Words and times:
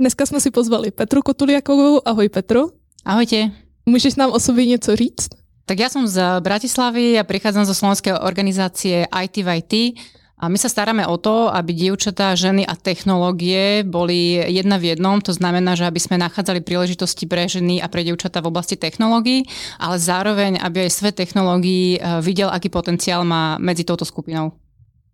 Dneska 0.00 0.26
jsme 0.26 0.40
si 0.40 0.50
pozvali 0.50 0.90
Petru 0.90 1.20
Kotuliakovou. 1.22 2.08
Ahoj 2.08 2.28
Petro. 2.28 2.72
Ahojte. 3.04 3.50
Můžeš 3.86 4.14
nám 4.14 4.32
o 4.32 4.40
sobě 4.40 4.66
něco 4.66 4.96
říct? 4.96 5.28
Tak 5.68 5.78
ja 5.78 5.92
som 5.92 6.08
z 6.08 6.40
Bratislavy 6.40 7.20
a 7.20 7.22
prichádzam 7.22 7.68
zo 7.68 7.76
slovenskej 7.76 8.16
organizácie 8.24 9.04
IT 9.04 9.36
v 9.44 9.48
IT. 9.60 9.72
A 10.40 10.48
my 10.48 10.56
sa 10.56 10.72
staráme 10.72 11.04
o 11.04 11.20
to, 11.20 11.52
aby 11.52 11.76
dievčatá, 11.76 12.32
ženy 12.32 12.64
a 12.64 12.80
technológie 12.80 13.84
boli 13.84 14.40
jedna 14.40 14.80
v 14.80 14.96
jednom. 14.96 15.20
To 15.20 15.36
znamená, 15.36 15.76
že 15.76 15.84
aby 15.84 16.00
sme 16.00 16.16
nachádzali 16.16 16.64
príležitosti 16.64 17.28
pre 17.28 17.44
ženy 17.44 17.84
a 17.84 17.86
pre 17.92 18.00
dievčatá 18.00 18.40
v 18.40 18.48
oblasti 18.48 18.80
technológií, 18.80 19.44
ale 19.76 20.00
zároveň, 20.00 20.64
aby 20.64 20.88
aj 20.88 20.96
svet 20.96 21.20
technológií 21.20 22.00
eh, 22.00 22.24
videl, 22.24 22.48
aký 22.48 22.72
potenciál 22.72 23.20
má 23.28 23.60
medzi 23.60 23.84
touto 23.84 24.08
skupinou 24.08 24.56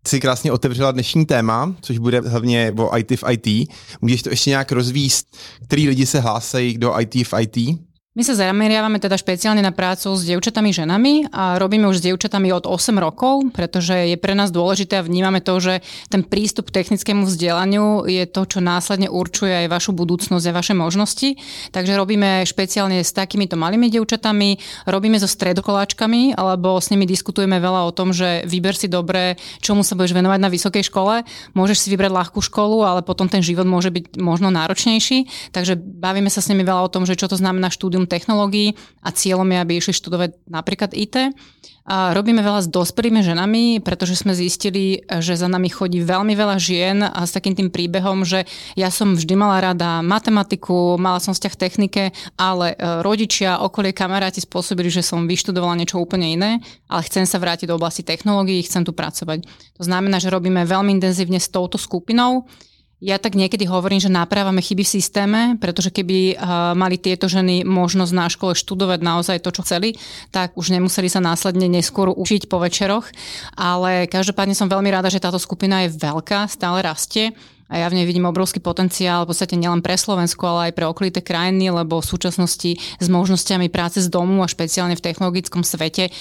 si 0.09 0.21
krásně 0.21 0.53
otevřela 0.53 0.93
dnešní 0.93 1.27
téma, 1.27 1.75
což 1.81 1.99
bude 1.99 2.21
hlavně 2.21 2.73
o 2.77 2.97
IT 2.97 3.11
v 3.11 3.25
IT. 3.31 3.71
Můžeš 4.01 4.23
to 4.23 4.31
ještě 4.31 4.51
nějak 4.51 4.73
rozvíst, 4.73 5.37
který 5.65 5.89
lidi 5.89 6.07
se 6.07 6.21
hlásají 6.21 6.79
do 6.79 7.01
IT 7.01 7.15
v 7.15 7.35
IT? 7.41 7.86
My 8.17 8.25
sa 8.25 8.33
zameriavame 8.33 8.97
teda 8.97 9.21
špeciálne 9.21 9.61
na 9.61 9.77
prácu 9.77 10.17
s 10.17 10.25
dievčatami 10.25 10.73
ženami 10.73 11.29
a 11.37 11.61
robíme 11.61 11.85
už 11.85 12.01
s 12.01 12.05
dievčatami 12.09 12.49
od 12.49 12.65
8 12.65 12.97
rokov, 12.97 13.53
pretože 13.53 13.93
je 13.93 14.17
pre 14.17 14.33
nás 14.33 14.49
dôležité 14.49 14.97
a 14.97 15.05
vnímame 15.05 15.45
to, 15.45 15.53
že 15.61 15.85
ten 16.09 16.25
prístup 16.25 16.73
k 16.73 16.81
technickému 16.81 17.29
vzdelaniu 17.29 18.09
je 18.09 18.25
to, 18.25 18.49
čo 18.49 18.65
následne 18.65 19.13
určuje 19.13 19.53
aj 19.53 19.67
vašu 19.69 19.93
budúcnosť 19.93 20.49
a 20.49 20.57
vaše 20.57 20.73
možnosti. 20.73 21.37
Takže 21.77 21.93
robíme 21.93 22.41
špeciálne 22.49 23.05
s 23.05 23.13
takýmito 23.13 23.61
malými 23.61 23.93
dievčatami, 23.93 24.65
robíme 24.89 25.21
so 25.21 25.29
stredokoláčkami, 25.29 26.41
alebo 26.41 26.81
s 26.81 26.89
nimi 26.89 27.05
diskutujeme 27.05 27.61
veľa 27.61 27.85
o 27.85 27.93
tom, 27.93 28.17
že 28.17 28.49
vyber 28.49 28.81
si 28.81 28.89
dobre, 28.89 29.37
čomu 29.61 29.85
sa 29.85 29.93
budeš 29.93 30.17
venovať 30.17 30.41
na 30.41 30.49
vysokej 30.49 30.89
škole. 30.89 31.21
Môžeš 31.53 31.85
si 31.85 31.93
vybrať 31.93 32.17
ľahkú 32.17 32.41
školu, 32.41 32.81
ale 32.81 33.05
potom 33.05 33.29
ten 33.29 33.45
život 33.45 33.69
môže 33.69 33.93
byť 33.93 34.17
možno 34.17 34.49
náročnejší. 34.49 35.53
Takže 35.53 35.77
bavíme 35.77 36.33
sa 36.33 36.41
s 36.41 36.49
nimi 36.49 36.65
veľa 36.65 36.81
o 36.81 36.89
tom, 36.89 37.05
že 37.05 37.13
čo 37.13 37.29
to 37.29 37.37
znamená 37.37 37.69
štúdium 37.69 38.06
technológií 38.07 38.79
a 39.03 39.13
cieľom 39.13 39.47
je, 39.51 39.59
aby 39.59 39.73
išli 39.79 39.95
študovať 39.95 40.31
napríklad 40.49 40.95
IT. 40.95 41.37
A 41.87 42.11
robíme 42.11 42.43
veľa 42.43 42.67
s 42.67 42.69
dospelými 42.69 43.23
ženami, 43.23 43.79
pretože 43.79 44.19
sme 44.19 44.35
zistili, 44.35 45.07
že 45.07 45.39
za 45.39 45.47
nami 45.47 45.71
chodí 45.71 46.03
veľmi 46.03 46.35
veľa 46.35 46.59
žien 46.59 46.99
a 47.07 47.23
s 47.23 47.31
takým 47.31 47.55
tým 47.55 47.71
príbehom, 47.71 48.27
že 48.27 48.43
ja 48.75 48.91
som 48.91 49.15
vždy 49.15 49.35
mala 49.39 49.63
rada 49.63 50.03
matematiku, 50.03 50.99
mala 50.99 51.23
som 51.23 51.31
vzťah 51.31 51.55
technike, 51.55 52.11
ale 52.35 52.75
e, 52.75 53.07
rodičia, 53.07 53.63
okolie 53.63 53.95
kamaráti 53.95 54.43
spôsobili, 54.43 54.91
že 54.91 55.07
som 55.07 55.31
vyštudovala 55.31 55.79
niečo 55.79 56.03
úplne 56.03 56.27
iné, 56.27 56.51
ale 56.91 57.07
chcem 57.07 57.23
sa 57.23 57.39
vrátiť 57.39 57.71
do 57.71 57.79
oblasti 57.79 58.03
technológií, 58.03 58.67
chcem 58.67 58.83
tu 58.83 58.91
pracovať. 58.91 59.47
To 59.79 59.83
znamená, 59.87 60.19
že 60.19 60.35
robíme 60.35 60.67
veľmi 60.67 60.91
intenzívne 60.91 61.39
s 61.39 61.55
touto 61.55 61.79
skupinou. 61.79 62.51
Ja 62.97 63.21
tak 63.21 63.37
niekedy 63.37 63.69
hovorím, 63.69 64.01
že 64.01 64.09
naprávame 64.09 64.65
chyby 64.65 64.81
v 64.81 64.95
systéme, 64.97 65.41
pretože 65.61 65.93
keby 65.93 66.33
uh, 66.33 66.73
mali 66.73 66.97
tieto 66.97 67.29
ženy 67.29 67.61
možnosť 67.61 68.13
na 68.17 68.25
škole 68.33 68.57
študovať 68.57 69.05
naozaj 69.05 69.45
to, 69.45 69.53
čo 69.53 69.69
chceli, 69.69 70.01
tak 70.33 70.57
už 70.57 70.73
nemuseli 70.73 71.13
sa 71.13 71.21
následne 71.21 71.69
neskôr 71.69 72.09
učiť 72.09 72.49
po 72.49 72.57
večeroch. 72.57 73.05
Ale 73.53 74.09
každopádne 74.09 74.57
som 74.57 74.73
veľmi 74.73 74.89
rada, 74.89 75.13
že 75.13 75.21
táto 75.21 75.37
skupina 75.37 75.85
je 75.85 75.93
veľká, 75.93 76.49
stále 76.49 76.81
rastie 76.81 77.37
a 77.67 77.83
ja 77.83 77.87
v 77.91 77.99
nej 77.99 78.07
vidím 78.07 78.31
obrovský 78.31 78.63
potenciál 78.63 79.27
v 79.27 79.35
podstate 79.35 79.59
nielen 79.59 79.83
pre 79.83 79.99
Slovensko, 79.99 80.47
ale 80.47 80.61
aj 80.71 80.77
pre 80.79 80.87
okolité 80.87 81.19
krajiny, 81.19 81.75
lebo 81.75 81.99
v 81.99 82.07
súčasnosti 82.07 82.79
s 82.79 83.07
možnosťami 83.11 83.67
práce 83.69 83.99
z 83.99 84.09
domu 84.09 84.43
a 84.43 84.51
špeciálne 84.51 84.95
v 84.95 85.03
technologickom 85.03 85.67
svete 85.67 86.15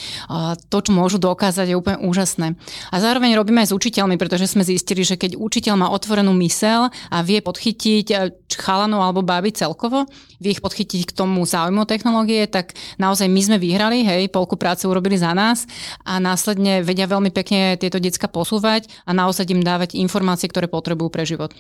to, 0.70 0.78
čo 0.82 0.92
môžu 0.92 1.22
dokázať, 1.22 1.70
je 1.70 1.78
úplne 1.78 2.02
úžasné. 2.02 2.58
A 2.90 2.96
zároveň 2.98 3.38
robíme 3.38 3.62
aj 3.62 3.70
s 3.70 3.78
učiteľmi, 3.78 4.18
pretože 4.18 4.50
sme 4.50 4.66
zistili, 4.66 5.06
že 5.06 5.20
keď 5.22 5.38
učiteľ 5.38 5.74
má 5.78 5.88
otvorenú 5.94 6.34
mysel 6.42 6.90
a 6.90 7.18
vie 7.22 7.40
podchytiť 7.46 8.08
e, 8.10 8.16
chalanov 8.50 9.06
alebo 9.06 9.22
báby 9.22 9.54
celkovo, 9.54 10.10
vie 10.40 10.52
ich 10.56 10.64
podchytiť 10.64 11.12
k 11.12 11.16
tomu 11.16 11.46
záujmu 11.46 11.86
technológie, 11.86 12.48
tak 12.48 12.74
naozaj 13.00 13.28
my 13.28 13.42
sme 13.42 13.58
vyhrali, 13.60 14.04
hej, 14.04 14.28
polku 14.32 14.56
práce 14.56 14.88
urobili 14.88 15.18
za 15.18 15.34
nás 15.34 15.68
a 16.04 16.20
následne 16.20 16.84
vedia 16.84 17.08
veľmi 17.08 17.32
pekne 17.32 17.78
tieto 17.80 18.00
decka 18.00 18.28
posúvať 18.28 18.88
a 19.06 19.12
naozaj 19.14 19.48
im 19.52 19.64
dávať 19.64 19.96
informácie, 19.96 20.50
ktoré 20.50 20.68
potrebujú 20.68 21.10
pre 21.10 21.26
život. 21.26 21.54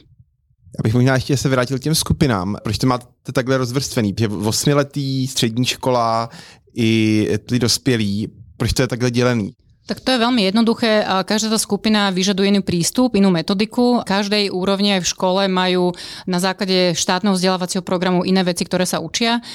Abych 0.79 0.93
možná 0.93 1.15
ještě 1.15 1.37
se 1.37 1.49
vrátil 1.49 1.79
k 1.79 1.81
těm 1.81 1.95
skupinám. 1.95 2.55
Proč 2.63 2.77
to 2.77 2.87
máte 2.87 3.05
takhle 3.33 3.57
rozvrstvený? 3.57 4.13
Že 4.19 4.27
osmiletý, 4.27 5.27
střední 5.27 5.65
škola 5.65 6.29
i 6.75 7.29
ty 7.45 7.59
dospělí, 7.59 8.27
proč 8.57 8.73
to 8.73 8.81
je 8.81 8.87
takhle 8.87 9.11
dělený? 9.11 9.51
Tak 9.85 10.01
to 10.01 10.17
je 10.17 10.23
veľmi 10.25 10.49
jednoduché. 10.49 11.05
Každá 11.05 11.53
tá 11.53 11.61
skupina 11.61 12.09
vyžaduje 12.09 12.49
iný 12.49 12.65
prístup, 12.65 13.13
inú 13.13 13.29
metodiku. 13.29 14.01
Každej 14.01 14.49
úrovni 14.49 14.97
aj 14.97 15.05
v 15.05 15.11
škole 15.13 15.41
majú 15.45 15.93
na 16.25 16.41
základe 16.41 16.97
štátneho 16.97 17.37
vzdelávacieho 17.37 17.85
programu 17.85 18.25
iné 18.25 18.41
veci, 18.41 18.65
ktoré 18.65 18.89
sa 18.89 18.97
učia. 18.97 19.45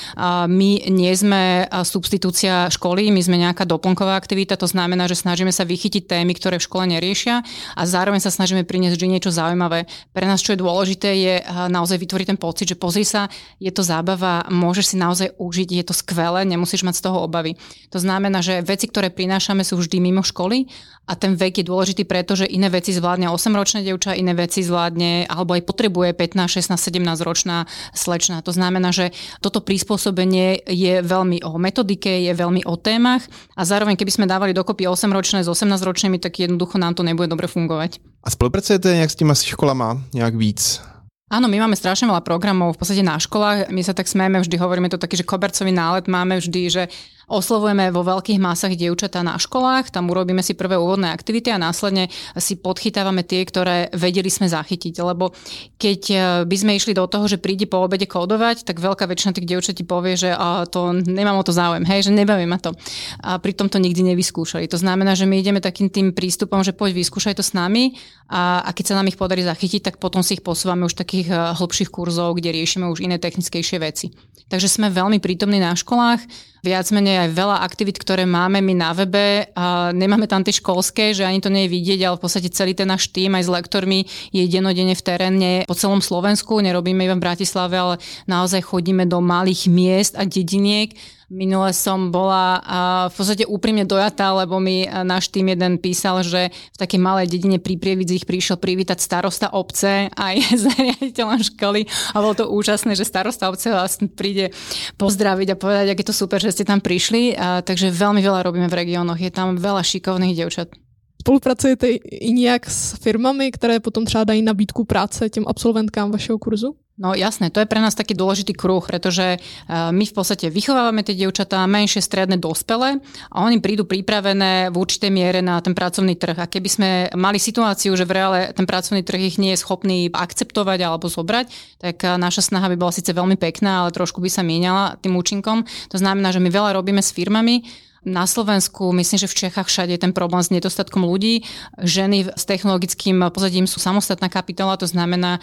My 0.47 0.87
nie 0.87 1.11
sme 1.19 1.67
substitúcia 1.83 2.71
školy, 2.71 3.11
my 3.11 3.19
sme 3.19 3.43
nejaká 3.43 3.67
doplnková 3.67 4.15
aktivita, 4.15 4.55
to 4.55 4.71
znamená, 4.71 5.11
že 5.11 5.19
snažíme 5.19 5.51
sa 5.51 5.67
vychytiť 5.67 6.07
témy, 6.07 6.39
ktoré 6.39 6.63
v 6.63 6.67
škole 6.71 6.87
neriešia 6.87 7.43
a 7.75 7.83
zároveň 7.83 8.23
sa 8.23 8.31
snažíme 8.31 8.63
priniesť 8.63 9.03
vždy 9.03 9.07
niečo 9.11 9.35
zaujímavé. 9.35 9.91
Pre 10.15 10.27
nás, 10.31 10.39
čo 10.47 10.55
je 10.55 10.63
dôležité, 10.63 11.11
je 11.11 11.35
naozaj 11.75 11.99
vytvoriť 12.07 12.27
ten 12.31 12.39
pocit, 12.39 12.71
že 12.71 12.79
pozri 12.79 13.03
sa, 13.03 13.27
je 13.59 13.75
to 13.75 13.83
zábava, 13.83 14.47
môžeš 14.47 14.95
si 14.95 14.97
naozaj 14.97 15.35
užiť, 15.43 15.69
je 15.75 15.85
to 15.91 15.95
skvelé, 15.99 16.47
nemusíš 16.47 16.87
mať 16.87 17.03
z 17.03 17.05
toho 17.11 17.27
obavy. 17.27 17.59
To 17.91 17.99
znamená, 17.99 18.39
že 18.39 18.63
veci, 18.63 18.87
ktoré 18.87 19.11
prinášame, 19.11 19.67
sú 19.67 19.75
vždy 19.75 19.99
mimo 19.99 20.20
mimo 20.21 20.29
školy 20.29 20.69
a 21.09 21.17
ten 21.17 21.33
vek 21.35 21.65
je 21.65 21.65
dôležitý 21.65 22.05
preto, 22.05 22.37
že 22.37 22.45
iné 22.45 22.69
veci 22.69 22.93
zvládne 22.93 23.33
8-ročné 23.33 23.81
devča, 23.83 24.15
iné 24.15 24.37
veci 24.37 24.61
zvládne 24.61 25.25
alebo 25.27 25.57
aj 25.57 25.65
potrebuje 25.65 26.13
15, 26.13 26.61
16, 26.61 26.77
17 26.77 27.25
ročná 27.25 27.65
slečna. 27.97 28.45
To 28.45 28.53
znamená, 28.53 28.93
že 28.93 29.11
toto 29.41 29.65
prispôsobenie 29.65 30.61
je 30.69 31.01
veľmi 31.01 31.41
o 31.43 31.57
metodike, 31.57 32.13
je 32.13 32.33
veľmi 32.37 32.69
o 32.69 32.77
témach 32.77 33.25
a 33.57 33.65
zároveň 33.65 33.97
keby 33.97 34.13
sme 34.13 34.31
dávali 34.31 34.53
dokopy 34.53 34.85
8-ročné 34.87 35.41
s 35.43 35.49
18-ročnými, 35.49 36.21
tak 36.21 36.37
jednoducho 36.37 36.77
nám 36.77 36.95
to 36.95 37.03
nebude 37.03 37.33
dobre 37.33 37.49
fungovať. 37.49 37.99
A 38.21 38.29
spolupracujete 38.29 38.93
nejak 38.93 39.11
s 39.11 39.17
těma 39.17 39.33
školama 39.33 39.97
nejak 40.13 40.37
víc? 40.37 40.85
Áno, 41.31 41.47
my 41.47 41.63
máme 41.63 41.79
strašne 41.79 42.11
veľa 42.11 42.27
programov 42.27 42.75
v 42.75 42.83
podstate 42.83 43.07
na 43.07 43.15
školách. 43.15 43.71
My 43.71 43.87
sa 43.87 43.95
tak 43.95 44.11
smejeme, 44.11 44.43
vždy 44.43 44.59
hovoríme 44.59 44.91
to 44.91 44.99
taký, 44.99 45.15
že 45.15 45.23
kobercový 45.23 45.71
nálet 45.71 46.11
máme 46.11 46.43
vždy, 46.43 46.63
že 46.67 46.83
Oslovujeme 47.31 47.95
vo 47.95 48.03
veľkých 48.03 48.43
masách 48.43 48.75
dievčatá 48.75 49.23
na 49.23 49.39
školách, 49.39 49.95
tam 49.95 50.11
urobíme 50.11 50.43
si 50.43 50.59
prvé 50.59 50.75
úvodné 50.75 51.15
aktivity 51.15 51.55
a 51.55 51.63
následne 51.63 52.11
si 52.35 52.59
podchytávame 52.59 53.23
tie, 53.23 53.47
ktoré 53.47 53.87
vedeli 53.95 54.27
sme 54.27 54.51
zachytiť. 54.51 54.99
Lebo 54.99 55.31
keď 55.79 56.01
e, 56.11 56.17
by 56.43 56.57
sme 56.59 56.75
išli 56.75 56.91
do 56.91 57.07
toho, 57.07 57.31
že 57.31 57.39
príde 57.39 57.71
po 57.71 57.87
obede 57.87 58.11
kódovať, 58.11 58.67
tak 58.67 58.83
veľká 58.83 59.07
väčšina 59.07 59.31
tých 59.31 59.47
dievčat 59.47 59.79
ti 59.79 59.87
povie, 59.87 60.19
že 60.19 60.35
a 60.35 60.67
to 60.67 60.91
nemám 60.91 61.39
o 61.39 61.47
to 61.47 61.55
záujem, 61.55 61.87
hej, 61.87 62.11
že 62.11 62.19
nebaví 62.19 62.51
ma 62.51 62.59
to. 62.59 62.75
A 63.23 63.39
pritom 63.39 63.71
to 63.71 63.79
nikdy 63.79 64.03
nevyskúšali. 64.11 64.67
To 64.67 64.83
znamená, 64.83 65.15
že 65.15 65.31
my 65.31 65.39
ideme 65.39 65.63
takým 65.63 65.87
tým 65.87 66.11
prístupom, 66.11 66.67
že 66.67 66.75
poď 66.75 66.99
vyskúšaj 66.99 67.39
to 67.39 67.47
s 67.47 67.55
nami 67.55 67.95
a, 68.27 68.67
a 68.67 68.75
keď 68.75 68.91
sa 68.91 68.99
nám 68.99 69.07
ich 69.07 69.15
podarí 69.15 69.47
zachytiť, 69.47 69.87
tak 69.87 69.95
potom 70.03 70.27
si 70.27 70.35
ich 70.35 70.43
posúvame 70.43 70.83
už 70.83 70.99
takých 70.99 71.31
e, 71.31 71.35
hlbších 71.55 71.95
kurzov, 71.95 72.43
kde 72.43 72.51
riešime 72.59 72.91
už 72.91 73.07
iné 73.07 73.23
technickejšie 73.23 73.79
veci. 73.79 74.11
Takže 74.51 74.67
sme 74.67 74.91
veľmi 74.91 75.23
prítomní 75.23 75.63
na 75.63 75.79
školách, 75.79 76.27
viac 76.67 76.87
menej 76.91 77.20
aj 77.27 77.31
veľa 77.37 77.57
aktivít, 77.61 78.01
ktoré 78.01 78.25
máme 78.25 78.65
my 78.65 78.75
na 78.75 78.91
webe 78.97 79.53
a 79.53 79.93
nemáme 79.93 80.25
tam 80.25 80.41
tie 80.41 80.57
školské, 80.57 81.13
že 81.13 81.29
ani 81.29 81.45
to 81.45 81.53
nie 81.53 81.69
je 81.69 81.75
vidieť, 81.77 82.01
ale 82.07 82.17
v 82.17 82.23
podstate 82.25 82.49
celý 82.49 82.73
ten 82.73 82.89
náš 82.89 83.13
tým 83.13 83.37
aj 83.37 83.45
s 83.45 83.51
lektormi 83.51 83.99
je 84.33 84.45
denodene 84.49 84.97
v 84.97 85.03
teréne 85.05 85.53
po 85.69 85.77
celom 85.77 86.01
Slovensku, 86.01 86.59
nerobíme 86.59 87.05
iba 87.05 87.17
v 87.17 87.25
Bratislave, 87.25 87.77
ale 87.77 87.95
naozaj 88.25 88.65
chodíme 88.65 89.05
do 89.05 89.21
malých 89.21 89.69
miest 89.69 90.17
a 90.17 90.25
dediniek 90.25 90.97
Minule 91.31 91.71
som 91.71 92.11
bola 92.11 92.59
v 93.07 93.15
podstate 93.15 93.47
úprimne 93.47 93.87
dojatá, 93.87 94.35
lebo 94.35 94.59
mi 94.59 94.83
náš 94.83 95.31
tým 95.31 95.55
jeden 95.55 95.79
písal, 95.79 96.27
že 96.27 96.51
v 96.51 96.77
takej 96.83 96.99
malej 96.99 97.31
dedine 97.31 97.63
pri 97.63 97.79
Prievidzích 97.79 98.27
prišiel 98.27 98.59
privítať 98.59 98.99
starosta 98.99 99.47
obce 99.55 100.11
aj 100.11 100.35
s 100.51 100.67
riaditeľom 100.75 101.39
školy 101.55 101.87
a 101.87 102.17
bolo 102.19 102.35
to 102.35 102.51
úžasné, 102.51 102.99
že 102.99 103.07
starosta 103.07 103.47
obce 103.47 103.71
vlastne 103.71 104.11
príde 104.11 104.51
pozdraviť 104.99 105.55
a 105.55 105.61
povedať, 105.61 105.87
aké 105.95 106.03
to 106.03 106.11
super, 106.11 106.43
že 106.43 106.51
ste 106.51 106.67
tam 106.67 106.83
prišli. 106.83 107.39
A, 107.39 107.63
takže 107.63 107.95
veľmi 107.95 108.19
veľa 108.19 108.43
robíme 108.43 108.67
v 108.67 108.79
regiónoch. 108.83 109.23
Je 109.23 109.31
tam 109.31 109.55
veľa 109.55 109.87
šikovných 109.87 110.35
dievčat. 110.35 110.90
Spolupracujete 111.21 111.89
i 112.01 112.33
nějak 112.33 112.71
s 112.71 112.97
firmami, 112.97 113.53
které 113.53 113.81
potom 113.81 114.05
třeba 114.05 114.25
dají 114.25 114.43
nabídku 114.43 114.85
práce 114.85 115.29
těm 115.29 115.45
absolventkám 115.47 116.11
vašeho 116.11 116.39
kurzu? 116.39 116.77
No 117.01 117.17
jasné, 117.17 117.49
to 117.49 117.61
je 117.61 117.69
pre 117.69 117.81
nás 117.81 117.97
taký 117.97 118.13
dôležitý 118.13 118.53
kruh, 118.53 118.85
pretože 118.85 119.41
my 119.73 120.05
v 120.05 120.13
podstate 120.13 120.53
vychovávame 120.53 121.01
tie 121.01 121.17
dievčatá 121.17 121.65
menšie, 121.65 122.05
stredné, 122.05 122.37
dospelé 122.37 123.01
a 123.33 123.41
oni 123.41 123.57
prídu 123.57 123.89
pripravené 123.89 124.69
v 124.69 124.77
určitej 124.77 125.09
miere 125.09 125.41
na 125.41 125.65
ten 125.65 125.73
pracovný 125.73 126.13
trh. 126.21 126.37
A 126.37 126.45
keby 126.45 126.69
sme 126.69 126.89
mali 127.17 127.41
situáciu, 127.41 127.97
že 127.97 128.05
v 128.05 128.21
reále 128.21 128.53
ten 128.53 128.69
pracovný 128.69 129.01
trh 129.01 129.33
ich 129.33 129.41
nie 129.41 129.57
je 129.57 129.65
schopný 129.65 130.13
akceptovať 130.13 130.85
alebo 130.85 131.09
zobrať, 131.09 131.49
tak 131.81 132.05
naša 132.21 132.53
snaha 132.53 132.69
by 132.69 132.77
bola 132.77 132.93
síce 132.93 133.17
veľmi 133.17 133.41
pekná, 133.41 133.89
ale 133.89 133.97
trošku 133.97 134.21
by 134.21 134.29
sa 134.29 134.45
mieniala 134.45 135.01
tým 135.01 135.17
účinkom. 135.17 135.65
To 135.65 135.97
znamená, 135.97 136.37
že 136.37 136.45
my 136.45 136.53
veľa 136.53 136.77
robíme 136.77 137.01
s 137.01 137.17
firmami, 137.17 137.65
na 138.05 138.25
Slovensku, 138.25 138.93
myslím, 138.97 139.19
že 139.21 139.29
v 139.29 139.39
Čechách 139.47 139.69
všade 139.69 139.93
je 139.93 140.01
ten 140.01 140.17
problém 140.17 140.41
s 140.41 140.49
nedostatkom 140.49 141.05
ľudí. 141.05 141.45
Ženy 141.81 142.33
s 142.33 142.45
technologickým 142.49 143.21
pozadím 143.29 143.69
sú 143.69 143.77
samostatná 143.77 144.33
kapitola, 144.33 144.81
to 144.81 144.89
znamená, 144.89 145.37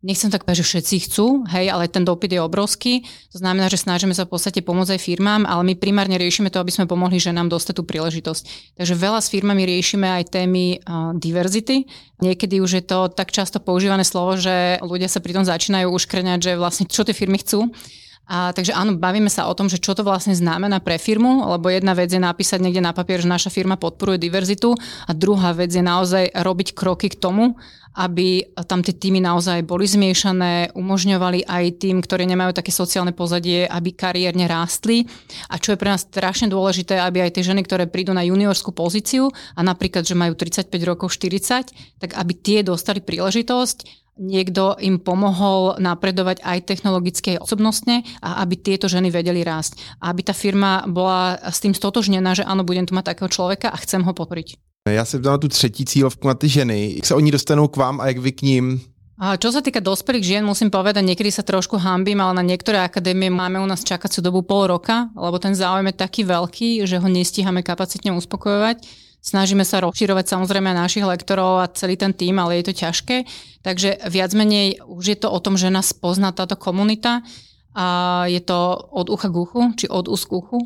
nechcem 0.00 0.32
tak 0.32 0.48
povedať, 0.48 0.64
že 0.64 0.68
všetci 0.68 0.96
chcú, 1.08 1.44
hej, 1.52 1.68
ale 1.68 1.84
ten 1.92 2.04
dopyt 2.08 2.32
je 2.32 2.40
obrovský. 2.40 3.04
To 3.32 3.38
znamená, 3.40 3.68
že 3.68 3.76
snažíme 3.76 4.16
sa 4.16 4.24
v 4.24 4.32
podstate 4.32 4.64
pomôcť 4.64 4.96
aj 4.96 5.04
firmám, 5.04 5.44
ale 5.44 5.62
my 5.72 5.74
primárne 5.76 6.16
riešime 6.16 6.48
to, 6.48 6.56
aby 6.56 6.72
sme 6.72 6.88
pomohli 6.88 7.20
ženám 7.20 7.52
dostať 7.52 7.74
tú 7.76 7.84
príležitosť. 7.84 8.74
Takže 8.80 8.94
veľa 8.96 9.20
s 9.20 9.28
firmami 9.28 9.68
riešime 9.68 10.08
aj 10.08 10.32
témy 10.32 10.80
uh, 10.80 11.12
diverzity. 11.12 11.84
Niekedy 12.24 12.64
už 12.64 12.80
je 12.80 12.84
to 12.84 13.12
tak 13.12 13.28
často 13.28 13.60
používané 13.60 14.04
slovo, 14.08 14.40
že 14.40 14.80
ľudia 14.80 15.08
sa 15.08 15.20
pri 15.20 15.36
tom 15.36 15.44
začínajú 15.44 15.92
uškrňať, 15.92 16.38
že 16.40 16.52
vlastne 16.56 16.88
čo 16.88 17.04
tie 17.04 17.12
firmy 17.12 17.36
chcú. 17.44 17.68
A, 18.30 18.54
takže 18.54 18.70
áno, 18.70 18.94
bavíme 18.94 19.26
sa 19.26 19.50
o 19.50 19.56
tom, 19.58 19.66
že 19.66 19.82
čo 19.82 19.90
to 19.90 20.06
vlastne 20.06 20.38
znamená 20.38 20.78
pre 20.78 21.02
firmu, 21.02 21.50
lebo 21.50 21.66
jedna 21.66 21.98
vec 21.98 22.14
je 22.14 22.22
napísať 22.22 22.62
niekde 22.62 22.78
na 22.78 22.94
papier, 22.94 23.18
že 23.18 23.26
naša 23.26 23.50
firma 23.50 23.74
podporuje 23.74 24.22
diverzitu 24.22 24.70
a 24.78 25.10
druhá 25.10 25.50
vec 25.50 25.74
je 25.74 25.82
naozaj 25.82 26.38
robiť 26.38 26.78
kroky 26.78 27.10
k 27.10 27.18
tomu, 27.18 27.58
aby 27.98 28.54
tam 28.70 28.86
tie 28.86 28.94
týmy 28.94 29.18
naozaj 29.18 29.66
boli 29.66 29.82
zmiešané, 29.82 30.78
umožňovali 30.78 31.42
aj 31.42 31.82
tým, 31.82 31.98
ktorí 31.98 32.22
nemajú 32.30 32.54
také 32.54 32.70
sociálne 32.70 33.10
pozadie, 33.10 33.66
aby 33.66 33.90
kariérne 33.90 34.46
rástli. 34.46 35.10
A 35.50 35.58
čo 35.58 35.74
je 35.74 35.80
pre 35.80 35.90
nás 35.90 36.06
strašne 36.06 36.46
dôležité, 36.46 37.02
aby 37.02 37.26
aj 37.26 37.34
tie 37.34 37.50
ženy, 37.50 37.66
ktoré 37.66 37.90
prídu 37.90 38.14
na 38.14 38.22
juniorskú 38.22 38.70
pozíciu 38.70 39.34
a 39.58 39.60
napríklad, 39.66 40.06
že 40.06 40.14
majú 40.14 40.38
35 40.38 40.70
rokov, 40.86 41.10
40, 41.18 41.74
tak 41.98 42.10
aby 42.14 42.32
tie 42.38 42.62
dostali 42.62 43.02
príležitosť 43.02 43.99
niekto 44.20 44.76
im 44.84 45.00
pomohol 45.00 45.80
napredovať 45.80 46.44
aj 46.44 46.68
technologickej 46.68 47.40
osobnostne 47.40 48.04
a 48.20 48.44
aby 48.44 48.60
tieto 48.60 48.86
ženy 48.86 49.08
vedeli 49.08 49.40
rásť. 49.40 49.80
A 50.04 50.12
aby 50.12 50.20
tá 50.20 50.36
firma 50.36 50.84
bola 50.84 51.40
s 51.40 51.64
tým 51.64 51.72
stotožnená, 51.72 52.36
že 52.36 52.44
áno, 52.44 52.60
budem 52.62 52.84
tu 52.84 52.92
mať 52.92 53.16
takého 53.16 53.32
človeka 53.32 53.72
a 53.72 53.80
chcem 53.80 54.04
ho 54.04 54.12
podporiť. 54.12 54.60
Já 54.88 55.04
se 55.04 55.18
ptám 55.18 55.32
na 55.32 55.38
tu 55.38 55.48
třetí 55.48 55.84
cílovku 55.84 56.28
na 56.28 56.34
ty 56.34 56.48
ženy. 56.48 56.92
Jak 56.96 57.06
se 57.06 57.14
oni 57.14 57.30
dostanou 57.30 57.68
k 57.68 57.76
vám 57.76 58.00
a 58.00 58.06
jak 58.06 58.18
vy 58.18 58.32
k 58.32 58.42
ním? 58.42 58.80
A 59.20 59.36
čo 59.36 59.52
sa 59.52 59.60
týka 59.60 59.84
dospelých 59.84 60.24
žien, 60.24 60.44
musím 60.48 60.72
povedať, 60.72 61.04
niekedy 61.04 61.28
sa 61.28 61.44
trošku 61.44 61.76
hambím, 61.76 62.24
ale 62.24 62.40
na 62.40 62.40
niektoré 62.40 62.80
akadémie 62.80 63.28
máme 63.28 63.60
u 63.60 63.68
nás 63.68 63.84
čakacú 63.84 64.24
dobu 64.24 64.40
pol 64.48 64.72
roka, 64.72 65.12
lebo 65.12 65.36
ten 65.36 65.52
záujem 65.52 65.92
je 65.92 66.00
taký 66.00 66.24
veľký, 66.24 66.88
že 66.88 66.96
ho 66.96 67.04
nestíhame 67.04 67.60
kapacitne 67.60 68.16
uspokojovať. 68.16 68.80
Snažíme 69.20 69.68
sa 69.68 69.84
rozširovať 69.84 70.32
samozrejme 70.32 70.72
našich 70.72 71.04
lektorov 71.04 71.60
a 71.60 71.70
celý 71.72 72.00
ten 72.00 72.16
tým, 72.16 72.40
ale 72.40 72.60
je 72.60 72.72
to 72.72 72.74
ťažké. 72.88 73.16
Takže 73.60 74.00
viac 74.08 74.32
menej 74.32 74.80
už 74.88 75.04
je 75.04 75.18
to 75.20 75.28
o 75.28 75.38
tom, 75.44 75.60
že 75.60 75.68
nás 75.68 75.92
pozná 75.92 76.32
táto 76.32 76.56
komunita 76.56 77.20
a 77.76 78.24
je 78.26 78.40
to 78.40 78.80
od 78.90 79.12
ucha 79.12 79.28
k 79.28 79.36
uchu, 79.36 79.60
či 79.76 79.86
od 79.92 80.08
úst 80.08 80.24
k 80.24 80.40
uchu 80.40 80.58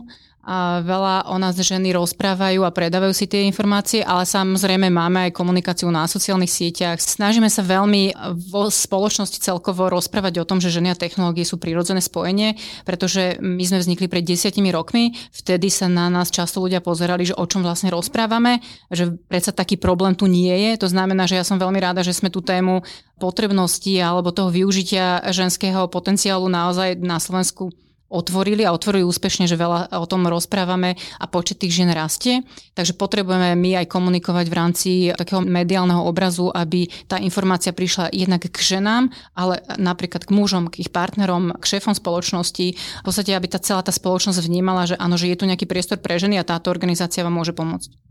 a 0.45 0.85
veľa 0.85 1.33
o 1.33 1.37
nás 1.41 1.57
ženy 1.57 1.97
rozprávajú 1.97 2.69
a 2.69 2.75
predávajú 2.75 3.17
si 3.17 3.25
tie 3.25 3.49
informácie, 3.49 4.05
ale 4.05 4.29
samozrejme 4.29 4.93
máme 4.93 5.29
aj 5.29 5.37
komunikáciu 5.37 5.89
na 5.89 6.05
sociálnych 6.05 6.53
sieťach. 6.53 7.01
Snažíme 7.01 7.49
sa 7.49 7.65
veľmi 7.65 8.13
vo 8.53 8.69
spoločnosti 8.69 9.41
celkovo 9.41 9.89
rozprávať 9.89 10.45
o 10.45 10.49
tom, 10.49 10.61
že 10.61 10.69
ženy 10.69 10.93
a 10.93 11.01
technológie 11.01 11.49
sú 11.49 11.57
prirodzené 11.57 12.05
spojenie, 12.05 12.61
pretože 12.85 13.41
my 13.41 13.65
sme 13.65 13.81
vznikli 13.81 14.07
pred 14.07 14.21
desiatimi 14.21 14.69
rokmi, 14.69 15.17
vtedy 15.33 15.73
sa 15.73 15.89
na 15.89 16.13
nás 16.13 16.29
často 16.29 16.61
ľudia 16.61 16.85
pozerali, 16.85 17.25
že 17.25 17.35
o 17.35 17.49
čom 17.49 17.65
vlastne 17.65 17.89
rozprávame, 17.89 18.61
že 18.93 19.17
predsa 19.17 19.57
taký 19.57 19.81
problém 19.81 20.13
tu 20.13 20.29
nie 20.29 20.53
je. 20.53 20.85
To 20.85 20.93
znamená, 20.93 21.25
že 21.25 21.41
ja 21.41 21.45
som 21.49 21.57
veľmi 21.57 21.81
rada, 21.81 22.05
že 22.05 22.13
sme 22.13 22.29
tú 22.29 22.45
tému 22.45 22.85
potrebnosti 23.17 23.97
alebo 23.97 24.29
toho 24.29 24.53
využitia 24.53 25.25
ženského 25.33 25.89
potenciálu 25.89 26.53
naozaj 26.53 27.01
na 27.01 27.17
Slovensku 27.17 27.73
otvorili 28.09 28.63
a 28.63 28.75
otvorili 28.75 29.03
úspešne, 29.03 29.49
že 29.49 29.59
veľa 29.59 29.91
o 29.97 30.07
tom 30.07 30.29
rozprávame 30.29 30.95
a 31.19 31.25
počet 31.27 31.61
tých 31.63 31.83
žien 31.83 31.91
rastie. 31.91 32.45
Takže 32.77 32.95
potrebujeme 32.95 33.57
my 33.57 33.85
aj 33.85 33.91
komunikovať 33.91 34.47
v 34.47 34.57
rámci 34.57 34.91
takého 35.15 35.43
mediálneho 35.43 36.05
obrazu, 36.05 36.53
aby 36.53 36.87
tá 37.09 37.17
informácia 37.19 37.73
prišla 37.73 38.13
jednak 38.13 38.47
k 38.47 38.57
ženám, 38.57 39.11
ale 39.35 39.65
napríklad 39.81 40.29
k 40.29 40.35
mužom, 40.35 40.71
k 40.71 40.85
ich 40.85 40.91
partnerom, 40.93 41.57
k 41.59 41.65
šéfom 41.65 41.97
spoločnosti. 41.97 42.67
V 42.77 43.05
podstate, 43.05 43.33
aby 43.33 43.49
tá 43.49 43.59
celá 43.59 43.81
tá 43.81 43.91
spoločnosť 43.91 44.39
vnímala, 44.45 44.85
že 44.85 45.01
áno, 45.01 45.17
že 45.17 45.33
je 45.33 45.39
tu 45.41 45.49
nejaký 45.49 45.65
priestor 45.65 45.99
pre 45.99 46.21
ženy 46.21 46.37
a 46.39 46.47
táto 46.47 46.69
organizácia 46.69 47.25
vám 47.25 47.35
môže 47.41 47.57
pomôcť. 47.57 48.04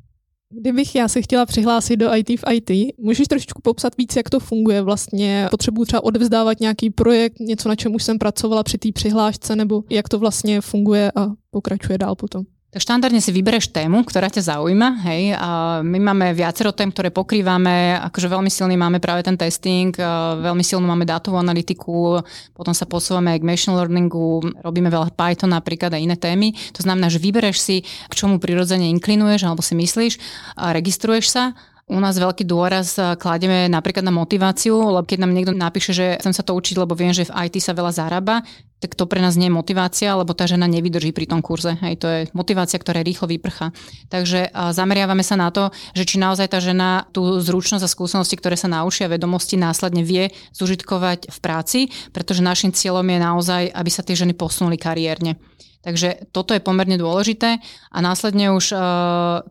Kdybych 0.62 0.96
já 0.96 1.08
se 1.08 1.22
chtěla 1.22 1.46
přihlásit 1.46 1.98
do 1.98 2.16
IT 2.16 2.30
v 2.30 2.44
IT, 2.54 2.96
můžeš 2.98 3.28
trošičku 3.28 3.62
popsat 3.62 3.98
víc, 3.98 4.16
jak 4.16 4.30
to 4.30 4.40
funguje 4.40 4.82
vlastně? 4.82 5.48
Potřebuji 5.52 5.86
třeba 5.86 6.04
odevzdávat 6.04 6.60
nějaký 6.60 6.90
projekt, 6.90 7.40
něco, 7.40 7.70
na 7.70 7.76
čem 7.76 7.96
už 7.96 8.04
jsem 8.04 8.20
pracovala 8.20 8.64
při 8.64 8.78
té 8.78 8.92
přihlášce, 8.92 9.56
nebo 9.56 9.84
jak 9.90 10.10
to 10.10 10.20
vlastně 10.20 10.62
funguje 10.62 11.12
a 11.16 11.28
pokračuje 11.52 11.98
dál 11.98 12.16
potom? 12.16 12.44
Tak 12.74 12.82
štandardne 12.82 13.22
si 13.22 13.30
vybereš 13.30 13.70
tému, 13.70 14.02
ktorá 14.02 14.34
ťa 14.34 14.58
zaujíma. 14.58 15.06
Hej? 15.06 15.38
A 15.38 15.50
my 15.86 16.10
máme 16.10 16.34
viacero 16.34 16.74
tém, 16.74 16.90
ktoré 16.90 17.14
pokrývame. 17.14 18.02
Akože 18.10 18.26
veľmi 18.26 18.50
silný 18.50 18.74
máme 18.74 18.98
práve 18.98 19.22
ten 19.22 19.38
testing, 19.38 19.94
veľmi 20.42 20.66
silnú 20.66 20.90
máme 20.90 21.06
dátovú 21.06 21.38
analytiku, 21.38 22.26
potom 22.58 22.74
sa 22.74 22.90
posúvame 22.90 23.38
k 23.38 23.46
machine 23.46 23.78
learningu, 23.78 24.42
robíme 24.66 24.90
veľa 24.90 25.14
Python 25.14 25.54
napríklad 25.54 25.94
a 25.94 26.02
iné 26.02 26.18
témy. 26.18 26.58
To 26.74 26.82
znamená, 26.82 27.14
že 27.14 27.22
vybereš 27.22 27.62
si, 27.62 27.86
k 27.86 28.14
čomu 28.18 28.42
prirodzene 28.42 28.90
inklinuješ 28.90 29.46
alebo 29.46 29.62
si 29.62 29.78
myslíš, 29.78 30.14
a 30.58 30.74
registruješ 30.74 31.30
sa 31.30 31.54
u 31.94 32.00
nás 32.02 32.18
veľký 32.18 32.50
dôraz 32.50 32.98
kladieme 33.22 33.70
napríklad 33.70 34.02
na 34.02 34.10
motiváciu, 34.10 34.74
lebo 34.74 35.06
keď 35.06 35.22
nám 35.22 35.32
niekto 35.38 35.54
napíše, 35.54 35.94
že 35.94 36.18
chcem 36.18 36.34
sa 36.34 36.42
to 36.42 36.58
učiť, 36.58 36.82
lebo 36.82 36.98
viem, 36.98 37.14
že 37.14 37.30
v 37.30 37.46
IT 37.46 37.62
sa 37.62 37.78
veľa 37.78 37.94
zarába, 37.94 38.42
tak 38.82 38.98
to 38.98 39.06
pre 39.08 39.22
nás 39.24 39.38
nie 39.38 39.48
je 39.48 39.56
motivácia, 39.56 40.12
lebo 40.12 40.36
tá 40.36 40.44
žena 40.44 40.68
nevydrží 40.68 41.16
pri 41.16 41.30
tom 41.30 41.40
kurze. 41.40 41.80
Hej, 41.80 42.04
to 42.04 42.08
je 42.10 42.20
motivácia, 42.36 42.76
ktorá 42.76 43.00
rýchlo 43.00 43.32
vyprcha. 43.32 43.72
Takže 44.12 44.52
zameriavame 44.52 45.24
sa 45.24 45.40
na 45.40 45.54
to, 45.56 45.72
že 45.96 46.04
či 46.04 46.20
naozaj 46.20 46.52
tá 46.52 46.60
žena 46.60 47.08
tú 47.16 47.40
zručnosť 47.40 47.86
a 47.86 47.94
skúsenosti, 47.94 48.36
ktoré 48.36 48.60
sa 48.60 48.68
naučia, 48.68 49.08
vedomosti 49.08 49.56
následne 49.56 50.04
vie 50.04 50.36
zužitkovať 50.52 51.32
v 51.32 51.38
práci, 51.40 51.80
pretože 52.12 52.44
našim 52.44 52.76
cieľom 52.76 53.08
je 53.08 53.20
naozaj, 53.24 53.64
aby 53.72 53.90
sa 53.94 54.04
tie 54.04 54.20
ženy 54.20 54.36
posunuli 54.36 54.76
kariérne. 54.76 55.40
Takže 55.84 56.32
toto 56.32 56.56
je 56.56 56.64
pomerne 56.64 56.96
dôležité 56.96 57.60
a 57.92 57.98
následne 58.00 58.56
už 58.56 58.72
uh, 58.72 58.82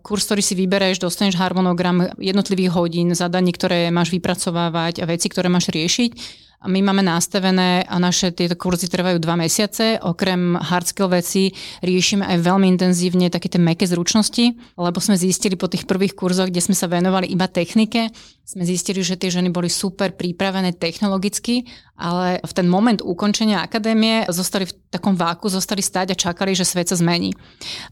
kurz, 0.01 0.25
ktorý 0.25 0.41
si 0.41 0.57
vybereš, 0.57 1.05
dostaneš 1.05 1.37
harmonogram 1.37 2.09
jednotlivých 2.17 2.73
hodín, 2.73 3.13
zadaní, 3.13 3.53
ktoré 3.53 3.93
máš 3.93 4.09
vypracovávať 4.17 5.05
a 5.05 5.09
veci, 5.13 5.29
ktoré 5.29 5.53
máš 5.53 5.69
riešiť 5.69 6.43
my 6.63 6.79
máme 6.83 7.03
nastavené 7.03 7.83
a 7.83 7.99
naše 7.99 8.31
tieto 8.31 8.55
kurzy 8.55 8.87
trvajú 8.87 9.19
dva 9.19 9.35
mesiace. 9.35 9.99
Okrem 9.99 10.55
hard 10.55 10.87
skill 10.95 11.11
veci 11.11 11.51
riešime 11.83 12.23
aj 12.23 12.39
veľmi 12.39 12.67
intenzívne 12.71 13.27
také 13.35 13.51
tie 13.51 13.59
meké 13.59 13.83
zručnosti, 13.91 14.55
lebo 14.79 14.99
sme 15.03 15.19
zistili 15.19 15.59
po 15.59 15.67
tých 15.67 15.91
prvých 15.91 16.15
kurzoch, 16.15 16.55
kde 16.55 16.63
sme 16.63 16.79
sa 16.79 16.87
venovali 16.87 17.27
iba 17.35 17.51
technike, 17.51 18.15
sme 18.47 18.63
zistili, 18.63 19.03
že 19.03 19.19
tie 19.19 19.35
ženy 19.35 19.51
boli 19.51 19.67
super 19.67 20.15
pripravené 20.15 20.79
technologicky, 20.79 21.67
ale 22.03 22.43
v 22.43 22.53
ten 22.53 22.67
moment 22.67 22.99
ukončenia 22.99 23.63
akadémie 23.63 24.27
zostali 24.27 24.67
v 24.67 24.75
takom 24.91 25.15
váku, 25.15 25.47
zostali 25.47 25.81
stať 25.81 26.13
a 26.13 26.19
čakali, 26.19 26.59
že 26.59 26.67
svet 26.67 26.91
sa 26.91 26.99
zmení. 26.99 27.31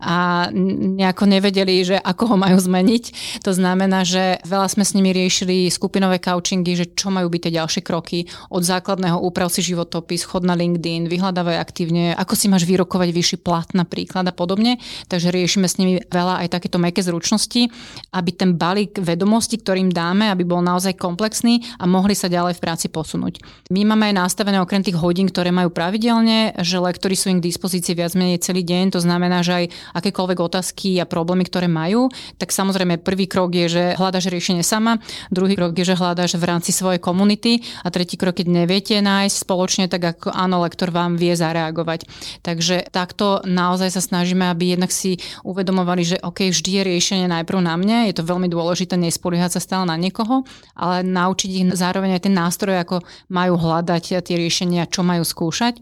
A 0.03 0.51
nejako 0.99 1.31
nevedeli, 1.31 1.87
že 1.87 1.97
ako 1.97 2.35
ho 2.35 2.37
majú 2.37 2.59
zmeniť. 2.59 3.05
To 3.47 3.55
znamená, 3.55 4.03
že 4.03 4.43
veľa 4.43 4.67
sme 4.67 4.83
s 4.83 4.93
nimi 4.99 5.15
riešili 5.15 5.71
skupinové 5.71 6.19
coachingy, 6.19 6.75
že 6.75 6.87
čo 6.93 7.15
majú 7.15 7.31
byť 7.31 7.41
tie 7.47 7.57
ďalšie 7.57 7.83
kroky. 7.87 8.27
Od 8.51 8.67
základného 8.67 9.23
úprav 9.23 9.49
si 9.49 9.63
životopis, 9.63 10.27
chod 10.27 10.43
na 10.43 10.59
LinkedIn, 10.59 11.07
vyhľadávaj 11.07 11.57
aktívne, 11.63 12.13
ako 12.19 12.35
si 12.35 12.51
máš 12.51 12.67
vyrokovať 12.67 13.09
vyšší 13.15 13.39
plat 13.41 13.71
napríklad 13.73 14.27
a 14.27 14.35
podobne. 14.35 14.83
Takže 15.07 15.31
riešime 15.31 15.71
s 15.71 15.79
nimi 15.79 16.03
veľa 16.11 16.45
aj 16.45 16.59
takéto 16.59 16.83
meké 16.83 17.01
zručnosti, 17.07 17.71
aby 18.11 18.31
ten 18.35 18.59
balík 18.59 18.99
vedomostí, 18.99 19.63
ktorým 19.63 19.89
dáme, 19.95 20.29
aby 20.29 20.43
bol 20.43 20.61
naozaj 20.61 20.99
komplexný 20.99 21.63
a 21.79 21.87
mohli 21.87 22.19
sa 22.19 22.27
ďalej 22.27 22.59
v 22.59 22.65
práci 22.65 22.87
posunúť. 22.91 23.41
My 23.71 23.87
máme 23.87 24.00
máme 24.01 24.17
aj 24.17 24.33
nastavené 24.33 24.57
okrem 24.65 24.81
tých 24.81 24.97
hodín, 24.97 25.29
ktoré 25.29 25.53
majú 25.53 25.69
pravidelne, 25.69 26.57
že 26.65 26.81
lektory 26.81 27.13
sú 27.13 27.37
im 27.37 27.45
k 27.45 27.53
dispozícii 27.53 27.93
viac 27.93 28.17
menej 28.17 28.41
celý 28.41 28.65
deň, 28.65 28.97
to 28.97 29.01
znamená, 29.05 29.45
že 29.45 29.53
aj 29.53 29.65
akékoľvek 29.93 30.41
otázky 30.41 30.97
a 30.97 31.05
problémy, 31.05 31.45
ktoré 31.45 31.69
majú, 31.69 32.09
tak 32.41 32.49
samozrejme 32.49 33.05
prvý 33.05 33.29
krok 33.29 33.53
je, 33.53 33.69
že 33.69 33.85
hľadaš 34.01 34.33
riešenie 34.33 34.65
sama, 34.65 35.05
druhý 35.29 35.53
krok 35.53 35.77
je, 35.77 35.93
že 35.93 36.01
hľadaš 36.01 36.41
v 36.41 36.49
rámci 36.49 36.73
svojej 36.73 36.97
komunity 36.97 37.61
a 37.85 37.93
tretí 37.93 38.17
krok, 38.17 38.41
keď 38.41 38.49
neviete 38.49 38.97
nájsť 39.05 39.37
spoločne, 39.37 39.85
tak 39.93 40.01
ako 40.17 40.33
áno, 40.33 40.65
lektor 40.65 40.89
vám 40.89 41.21
vie 41.21 41.37
zareagovať. 41.37 42.09
Takže 42.41 42.89
takto 42.89 43.45
naozaj 43.45 43.93
sa 43.93 44.01
snažíme, 44.01 44.49
aby 44.49 44.81
jednak 44.81 44.97
si 44.97 45.21
uvedomovali, 45.45 46.09
že 46.09 46.17
OK, 46.25 46.49
vždy 46.49 46.81
je 46.81 46.83
riešenie 46.89 47.27
najprv 47.29 47.61
na 47.61 47.77
mne, 47.77 48.09
je 48.09 48.17
to 48.17 48.25
veľmi 48.25 48.49
dôležité 48.49 48.97
nespoliehať 48.97 49.61
sa 49.61 49.61
stále 49.61 49.85
na 49.85 50.01
niekoho, 50.01 50.49
ale 50.73 51.05
naučiť 51.05 51.51
ich 51.53 51.67
zároveň 51.77 52.17
aj 52.17 52.25
ten 52.25 52.33
nástroj, 52.33 52.81
ako 52.81 53.05
majú 53.29 53.61
hľadať 53.61 53.80
tie 53.83 54.37
riešenia, 54.37 54.91
čo 54.91 55.01
majú 55.01 55.25
skúšať. 55.25 55.81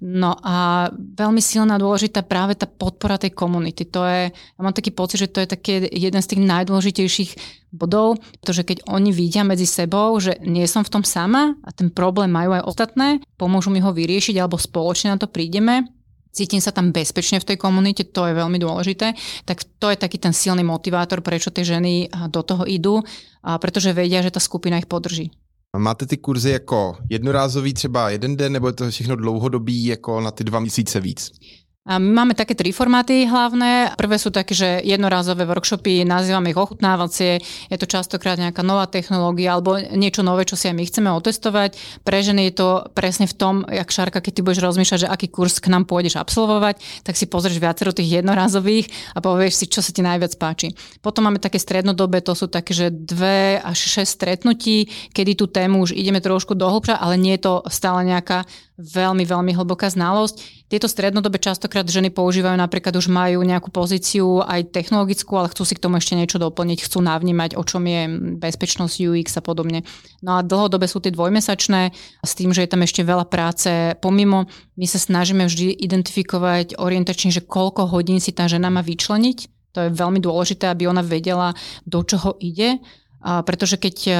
No 0.00 0.36
a 0.40 0.88
veľmi 0.94 1.40
silná 1.42 1.80
dôležitá 1.80 2.22
práve 2.22 2.54
tá 2.54 2.68
podpora 2.68 3.18
tej 3.18 3.32
komunity. 3.32 3.88
To 3.90 4.04
je, 4.04 4.30
ja 4.30 4.60
mám 4.60 4.76
taký 4.76 4.92
pocit, 4.92 5.24
že 5.24 5.32
to 5.32 5.40
je 5.40 5.48
také 5.48 5.74
jeden 5.90 6.20
z 6.20 6.30
tých 6.30 6.42
najdôležitejších 6.44 7.30
bodov, 7.70 8.18
pretože 8.42 8.66
keď 8.66 8.78
oni 8.90 9.10
vidia 9.14 9.46
medzi 9.46 9.64
sebou, 9.64 10.18
že 10.18 10.36
nie 10.42 10.66
som 10.66 10.82
v 10.82 10.92
tom 11.00 11.04
sama 11.06 11.54
a 11.62 11.70
ten 11.70 11.90
problém 11.90 12.28
majú 12.28 12.54
aj 12.58 12.66
ostatné, 12.66 13.22
pomôžu 13.38 13.70
mi 13.70 13.78
ho 13.78 13.94
vyriešiť 13.94 14.36
alebo 14.36 14.58
spoločne 14.58 15.14
na 15.14 15.18
to 15.22 15.30
prídeme, 15.30 15.86
cítim 16.30 16.62
sa 16.62 16.70
tam 16.70 16.94
bezpečne 16.94 17.42
v 17.42 17.54
tej 17.54 17.56
komunite, 17.58 18.06
to 18.06 18.22
je 18.26 18.38
veľmi 18.38 18.58
dôležité, 18.62 19.18
tak 19.46 19.66
to 19.82 19.90
je 19.90 19.98
taký 19.98 20.18
ten 20.18 20.30
silný 20.30 20.62
motivátor, 20.62 21.26
prečo 21.26 21.50
tie 21.50 21.66
ženy 21.66 22.06
do 22.30 22.42
toho 22.46 22.66
idú, 22.66 23.02
pretože 23.42 23.90
vedia, 23.90 24.22
že 24.22 24.34
tá 24.34 24.38
skupina 24.38 24.78
ich 24.78 24.86
podrží. 24.86 25.34
Máte 25.78 26.06
ty 26.06 26.16
kurzy 26.16 26.50
jako 26.50 26.96
jednorázový 27.10 27.74
třeba 27.74 28.10
jeden 28.10 28.36
den, 28.36 28.52
nebo 28.52 28.66
je 28.66 28.72
to 28.72 28.90
všechno 28.90 29.16
dlouhodobý 29.16 29.84
jako 29.84 30.20
na 30.20 30.30
ty 30.30 30.44
dva 30.44 30.60
měsíce 30.60 31.00
víc? 31.00 31.30
A 31.88 31.96
my 31.96 32.12
máme 32.12 32.34
také 32.36 32.52
tri 32.52 32.76
formáty 32.76 33.24
hlavné. 33.24 33.96
Prvé 33.96 34.20
sú 34.20 34.28
také, 34.28 34.52
že 34.52 34.84
jednorázové 34.84 35.48
workshopy, 35.48 36.04
nazývame 36.04 36.52
ich 36.52 36.60
ochutnávacie. 36.60 37.40
Je 37.72 37.78
to 37.80 37.88
častokrát 37.88 38.36
nejaká 38.36 38.60
nová 38.60 38.84
technológia 38.84 39.56
alebo 39.56 39.80
niečo 39.96 40.20
nové, 40.20 40.44
čo 40.44 40.60
si 40.60 40.68
aj 40.68 40.76
my 40.76 40.84
chceme 40.84 41.08
otestovať. 41.08 41.80
Pre 42.04 42.18
ženy 42.20 42.52
je 42.52 42.54
to 42.60 42.68
presne 42.92 43.24
v 43.24 43.32
tom, 43.32 43.54
jak 43.64 43.88
Šarka, 43.88 44.20
keď 44.20 44.32
ty 44.36 44.40
budeš 44.44 44.60
rozmýšľať, 44.60 44.98
že 45.00 45.08
aký 45.08 45.32
kurz 45.32 45.56
k 45.56 45.72
nám 45.72 45.88
pôjdeš 45.88 46.20
absolvovať, 46.20 46.84
tak 47.00 47.16
si 47.16 47.24
pozrieš 47.24 47.56
viacero 47.56 47.96
tých 47.96 48.20
jednorázových 48.20 49.16
a 49.16 49.24
povieš 49.24 49.64
si, 49.64 49.64
čo 49.72 49.80
sa 49.80 49.88
ti 49.88 50.04
najviac 50.04 50.36
páči. 50.36 50.76
Potom 51.00 51.32
máme 51.32 51.40
také 51.40 51.56
strednodobé, 51.56 52.20
to 52.20 52.36
sú 52.36 52.52
také, 52.52 52.76
že 52.76 52.92
dve 52.92 53.56
až 53.56 53.80
šesť 53.80 54.20
stretnutí, 54.20 54.84
kedy 55.16 55.32
tú 55.32 55.48
tému 55.48 55.80
už 55.88 55.96
ideme 55.96 56.20
trošku 56.20 56.52
dohlbša, 56.52 57.00
ale 57.00 57.16
nie 57.16 57.40
je 57.40 57.48
to 57.48 57.54
stále 57.72 58.04
nejaká 58.04 58.44
veľmi, 58.76 59.24
veľmi 59.24 59.52
hlboká 59.56 59.88
znalosť. 59.88 60.59
Tieto 60.70 60.86
strednodobé 60.86 61.42
častokrát 61.42 61.82
ženy 61.82 62.14
používajú 62.14 62.54
napríklad 62.54 62.94
už 62.94 63.10
majú 63.10 63.42
nejakú 63.42 63.74
pozíciu 63.74 64.38
aj 64.46 64.70
technologickú, 64.70 65.34
ale 65.34 65.50
chcú 65.50 65.66
si 65.66 65.74
k 65.74 65.82
tomu 65.82 65.98
ešte 65.98 66.14
niečo 66.14 66.38
doplniť, 66.38 66.86
chcú 66.86 67.02
navnímať, 67.02 67.58
o 67.58 67.66
čom 67.66 67.82
je 67.82 68.06
bezpečnosť 68.38 68.94
UX 69.02 69.34
a 69.34 69.42
podobne. 69.42 69.82
No 70.22 70.38
a 70.38 70.46
dlhodobé 70.46 70.86
sú 70.86 71.02
tie 71.02 71.10
dvojmesačné 71.10 71.90
s 72.22 72.32
tým, 72.38 72.54
že 72.54 72.62
je 72.62 72.70
tam 72.70 72.86
ešte 72.86 73.02
veľa 73.02 73.26
práce 73.26 73.98
pomimo. 73.98 74.46
My 74.78 74.86
sa 74.86 75.02
snažíme 75.02 75.42
vždy 75.50 75.74
identifikovať 75.74 76.78
orientačne, 76.78 77.34
že 77.34 77.42
koľko 77.42 77.90
hodín 77.90 78.22
si 78.22 78.30
tá 78.30 78.46
žena 78.46 78.70
má 78.70 78.78
vyčleniť. 78.86 79.50
To 79.74 79.90
je 79.90 79.90
veľmi 79.90 80.22
dôležité, 80.22 80.70
aby 80.70 80.86
ona 80.86 81.02
vedela, 81.02 81.50
do 81.82 82.06
čoho 82.06 82.38
ide 82.38 82.78
pretože 83.20 83.76
keď 83.76 83.96
e, 84.08 84.12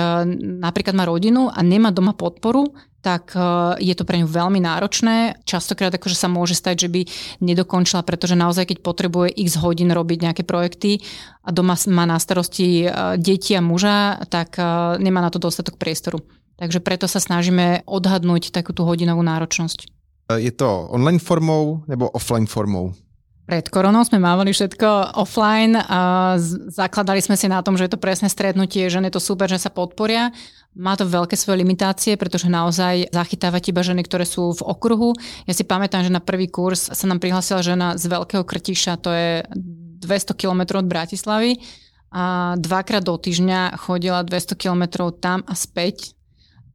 napríklad 0.60 0.92
má 0.92 1.08
rodinu 1.08 1.48
a 1.48 1.64
nemá 1.64 1.88
doma 1.88 2.12
podporu, 2.12 2.76
tak 3.00 3.32
e, 3.32 3.40
je 3.80 3.94
to 3.96 4.04
pre 4.04 4.20
ňu 4.20 4.28
veľmi 4.28 4.60
náročné. 4.60 5.40
Častokrát 5.48 5.92
akože 5.92 6.16
sa 6.16 6.28
môže 6.28 6.56
stať, 6.56 6.86
že 6.86 6.88
by 6.88 7.00
nedokončila, 7.40 8.04
pretože 8.04 8.36
naozaj 8.36 8.70
keď 8.70 8.78
potrebuje 8.84 9.32
x 9.36 9.56
hodín 9.60 9.92
robiť 9.92 10.18
nejaké 10.30 10.42
projekty 10.44 11.00
a 11.44 11.50
doma 11.52 11.76
má 11.88 12.04
na 12.04 12.20
starosti 12.20 12.84
e, 12.84 13.16
deti 13.16 13.56
a 13.56 13.64
muža, 13.64 14.24
tak 14.28 14.60
nemá 15.00 15.24
na 15.24 15.32
to 15.32 15.40
dostatok 15.40 15.80
priestoru. 15.80 16.20
Takže 16.60 16.84
preto 16.84 17.08
sa 17.08 17.24
snažíme 17.24 17.88
odhadnúť 17.88 18.52
takú 18.52 18.76
tú 18.76 18.84
hodinovú 18.84 19.24
náročnosť. 19.24 19.88
Je 20.36 20.52
to 20.52 20.86
online 20.92 21.18
formou 21.18 21.82
nebo 21.88 22.06
offline 22.12 22.46
formou? 22.46 22.94
Pred 23.50 23.66
koronou 23.66 24.06
sme 24.06 24.22
mávali 24.22 24.54
všetko 24.54 25.18
offline 25.18 25.74
a 25.74 26.38
zakladali 26.70 27.18
sme 27.18 27.34
si 27.34 27.50
na 27.50 27.66
tom, 27.66 27.74
že 27.74 27.90
je 27.90 27.98
to 27.98 27.98
presné 27.98 28.30
stretnutie, 28.30 28.86
že 28.86 29.02
je 29.02 29.10
to 29.10 29.18
super, 29.18 29.50
že 29.50 29.58
sa 29.58 29.74
podporia. 29.74 30.30
Má 30.78 30.94
to 30.94 31.02
veľké 31.02 31.34
svoje 31.34 31.66
limitácie, 31.66 32.14
pretože 32.14 32.46
naozaj 32.46 33.10
zachytávať 33.10 33.74
iba 33.74 33.82
ženy, 33.82 34.06
ktoré 34.06 34.22
sú 34.22 34.54
v 34.54 34.62
okruhu. 34.62 35.18
Ja 35.50 35.54
si 35.58 35.66
pamätám, 35.66 36.06
že 36.06 36.14
na 36.14 36.22
prvý 36.22 36.46
kurz 36.46 36.94
sa 36.94 37.06
nám 37.10 37.18
prihlásila 37.18 37.58
žena 37.58 37.98
z 37.98 38.06
Veľkého 38.06 38.46
Krtiša, 38.46 39.02
to 39.02 39.10
je 39.10 39.42
200 39.98 40.30
km 40.38 40.78
od 40.78 40.86
Bratislavy 40.86 41.58
a 42.14 42.54
dvakrát 42.54 43.02
do 43.02 43.18
týždňa 43.18 43.82
chodila 43.82 44.22
200 44.22 44.54
km 44.54 45.10
tam 45.18 45.42
a 45.42 45.58
späť 45.58 46.14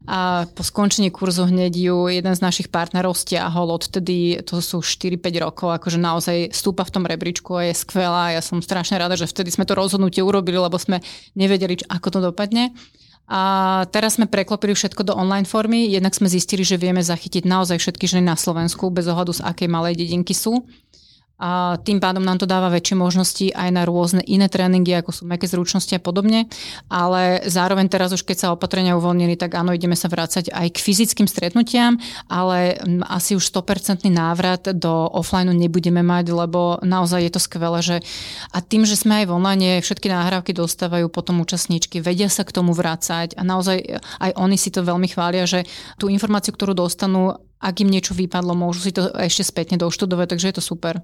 a 0.05 0.45
po 0.45 0.61
skončení 0.61 1.09
kurzu 1.09 1.49
hneď 1.49 1.73
ju 1.73 1.97
jeden 2.13 2.33
z 2.33 2.41
našich 2.41 2.69
partnerov 2.69 3.17
stiahol. 3.17 3.73
Odtedy 3.73 4.41
to 4.45 4.61
sú 4.61 4.85
4-5 4.85 5.21
rokov, 5.41 5.73
akože 5.81 5.97
naozaj 5.97 6.37
stúpa 6.53 6.85
v 6.85 6.93
tom 6.93 7.03
rebríčku 7.09 7.57
a 7.57 7.69
je 7.69 7.73
skvelá. 7.73 8.37
Ja 8.37 8.41
som 8.45 8.61
strašne 8.61 9.01
rada, 9.01 9.17
že 9.17 9.25
vtedy 9.25 9.49
sme 9.49 9.65
to 9.65 9.73
rozhodnutie 9.73 10.21
urobili, 10.21 10.61
lebo 10.61 10.77
sme 10.77 11.01
nevedeli, 11.33 11.81
ako 11.89 12.07
to 12.13 12.19
dopadne. 12.21 12.71
A 13.25 13.81
teraz 13.89 14.21
sme 14.21 14.29
preklopili 14.29 14.77
všetko 14.77 15.01
do 15.01 15.17
online 15.17 15.49
formy. 15.49 15.89
Jednak 15.89 16.13
sme 16.13 16.29
zistili, 16.29 16.61
že 16.61 16.77
vieme 16.77 17.01
zachytiť 17.01 17.49
naozaj 17.49 17.81
všetky 17.81 18.05
ženy 18.05 18.29
na 18.29 18.37
Slovensku, 18.37 18.93
bez 18.93 19.09
ohľadu 19.09 19.33
z 19.33 19.41
akej 19.41 19.65
malej 19.65 19.97
dedinky 19.97 20.37
sú 20.37 20.61
a 21.35 21.75
tým 21.83 21.99
pádom 21.99 22.23
nám 22.23 22.39
to 22.39 22.47
dáva 22.47 22.71
väčšie 22.71 22.95
možnosti 22.95 23.45
aj 23.51 23.69
na 23.75 23.83
rôzne 23.83 24.23
iné 24.23 24.47
tréningy, 24.47 24.95
ako 24.95 25.11
sú 25.11 25.23
meké 25.27 25.51
zručnosti 25.51 25.91
a 25.91 25.99
podobne. 25.99 26.47
Ale 26.87 27.43
zároveň 27.43 27.91
teraz 27.91 28.15
už 28.15 28.23
keď 28.23 28.37
sa 28.39 28.47
opatrenia 28.55 28.95
uvoľnili, 28.95 29.35
tak 29.35 29.59
áno, 29.59 29.75
ideme 29.75 29.99
sa 29.99 30.07
vrácať 30.07 30.55
aj 30.55 30.67
k 30.71 30.77
fyzickým 30.79 31.27
stretnutiam, 31.27 31.99
ale 32.31 32.79
asi 33.03 33.35
už 33.35 33.51
100% 33.51 34.07
návrat 34.07 34.71
do 34.79 35.11
offline 35.11 35.51
nebudeme 35.51 35.99
mať, 35.99 36.31
lebo 36.31 36.79
naozaj 36.79 37.27
je 37.27 37.31
to 37.35 37.41
skvelé, 37.43 37.79
že 37.83 37.97
a 38.55 38.63
tým, 38.63 38.87
že 38.87 38.95
sme 38.95 39.23
aj 39.23 39.25
v 39.27 39.35
online, 39.35 39.83
všetky 39.83 40.07
náhrávky 40.07 40.55
dostávajú 40.55 41.11
potom 41.11 41.43
účastníčky, 41.43 41.99
vedia 41.99 42.31
sa 42.31 42.47
k 42.47 42.55
tomu 42.55 42.71
vrácať 42.71 43.35
a 43.35 43.43
naozaj 43.43 43.99
aj 44.23 44.31
oni 44.39 44.55
si 44.55 44.71
to 44.71 44.87
veľmi 44.87 45.11
chvália, 45.11 45.43
že 45.43 45.67
tú 45.99 46.07
informáciu, 46.07 46.55
ktorú 46.55 46.71
dostanú, 46.71 47.35
ak 47.59 47.81
im 47.83 47.91
niečo 47.91 48.15
vypadlo, 48.15 48.55
môžu 48.55 48.87
si 48.87 48.91
to 48.95 49.11
ešte 49.15 49.43
spätne 49.43 49.75
doštudovať, 49.81 50.27
takže 50.31 50.47
je 50.47 50.55
to 50.55 50.63
super. 50.63 51.03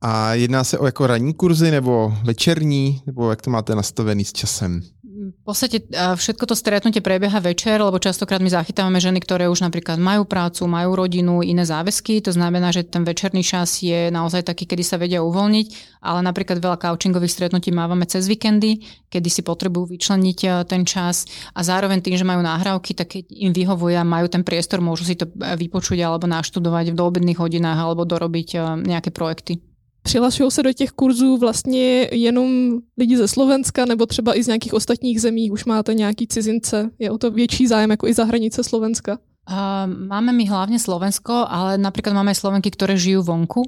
A 0.00 0.34
jedná 0.34 0.64
se 0.64 0.78
o 0.78 0.86
jako 0.86 1.06
ranní 1.06 1.34
kurzy 1.34 1.70
nebo 1.70 2.16
večerní, 2.24 3.02
nebo 3.06 3.30
jak 3.30 3.42
to 3.42 3.50
máte 3.50 3.74
nastavený 3.74 4.24
s 4.24 4.32
časem? 4.32 4.82
V 5.24 5.44
podstate 5.46 5.88
všetko 5.88 6.44
to 6.44 6.52
stretnutie 6.52 7.00
prebieha 7.00 7.40
večer, 7.40 7.80
lebo 7.80 7.96
častokrát 7.96 8.44
my 8.44 8.52
zachytávame 8.52 9.00
ženy, 9.00 9.24
ktoré 9.24 9.48
už 9.48 9.64
napríklad 9.64 9.96
majú 9.96 10.28
prácu, 10.28 10.68
majú 10.68 11.00
rodinu, 11.00 11.40
iné 11.40 11.64
záväzky. 11.64 12.20
To 12.28 12.32
znamená, 12.36 12.68
že 12.76 12.84
ten 12.84 13.08
večerný 13.08 13.40
čas 13.40 13.80
je 13.80 14.12
naozaj 14.12 14.44
taký, 14.44 14.68
kedy 14.68 14.84
sa 14.84 15.00
vedia 15.00 15.24
uvoľniť, 15.24 16.00
ale 16.04 16.20
napríklad 16.20 16.60
veľa 16.60 16.76
coachingových 16.76 17.32
stretnutí 17.32 17.72
mávame 17.72 18.04
cez 18.04 18.28
víkendy, 18.28 18.84
kedy 19.08 19.28
si 19.32 19.40
potrebujú 19.40 19.96
vyčleniť 19.96 20.68
ten 20.68 20.84
čas 20.84 21.24
a 21.56 21.64
zároveň 21.64 22.04
tým, 22.04 22.20
že 22.20 22.28
majú 22.28 22.44
náhrávky, 22.44 22.92
tak 22.92 23.16
keď 23.16 23.24
im 23.32 23.56
vyhovuje 23.56 23.96
majú 24.04 24.28
ten 24.28 24.44
priestor, 24.44 24.84
môžu 24.84 25.08
si 25.08 25.16
to 25.16 25.24
vypočuť 25.32 26.04
alebo 26.04 26.28
naštudovať 26.28 26.92
v 26.92 26.98
doobedných 27.00 27.40
hodinách 27.40 27.80
alebo 27.80 28.04
dorobiť 28.04 28.80
nejaké 28.84 29.08
projekty. 29.08 29.64
Přihlašují 30.04 30.50
se 30.50 30.62
do 30.62 30.72
těch 30.72 30.90
kurzů 30.90 31.36
vlastně 31.36 32.08
jenom 32.12 32.78
lidi 32.98 33.16
ze 33.16 33.28
Slovenska 33.28 33.84
nebo 33.84 34.06
třeba 34.06 34.36
i 34.36 34.42
z 34.42 34.46
nějakých 34.46 34.74
ostatních 34.74 35.20
zemí? 35.20 35.50
Už 35.50 35.64
máte 35.64 35.94
nějaký 35.94 36.26
cizince? 36.26 36.90
Je 36.98 37.10
o 37.10 37.18
to 37.18 37.30
větší 37.30 37.66
zájem 37.66 37.90
jako 37.90 38.06
i 38.06 38.14
za 38.14 38.24
hranice 38.24 38.64
Slovenska? 38.64 39.18
Uh, 39.44 40.08
máme 40.08 40.32
my 40.32 40.44
hlavne 40.48 40.80
Slovensko, 40.80 41.44
ale 41.44 41.76
napríklad 41.76 42.16
máme 42.16 42.32
aj 42.32 42.40
Slovenky, 42.40 42.72
ktoré 42.72 42.96
žijú 42.96 43.20
vonku. 43.20 43.60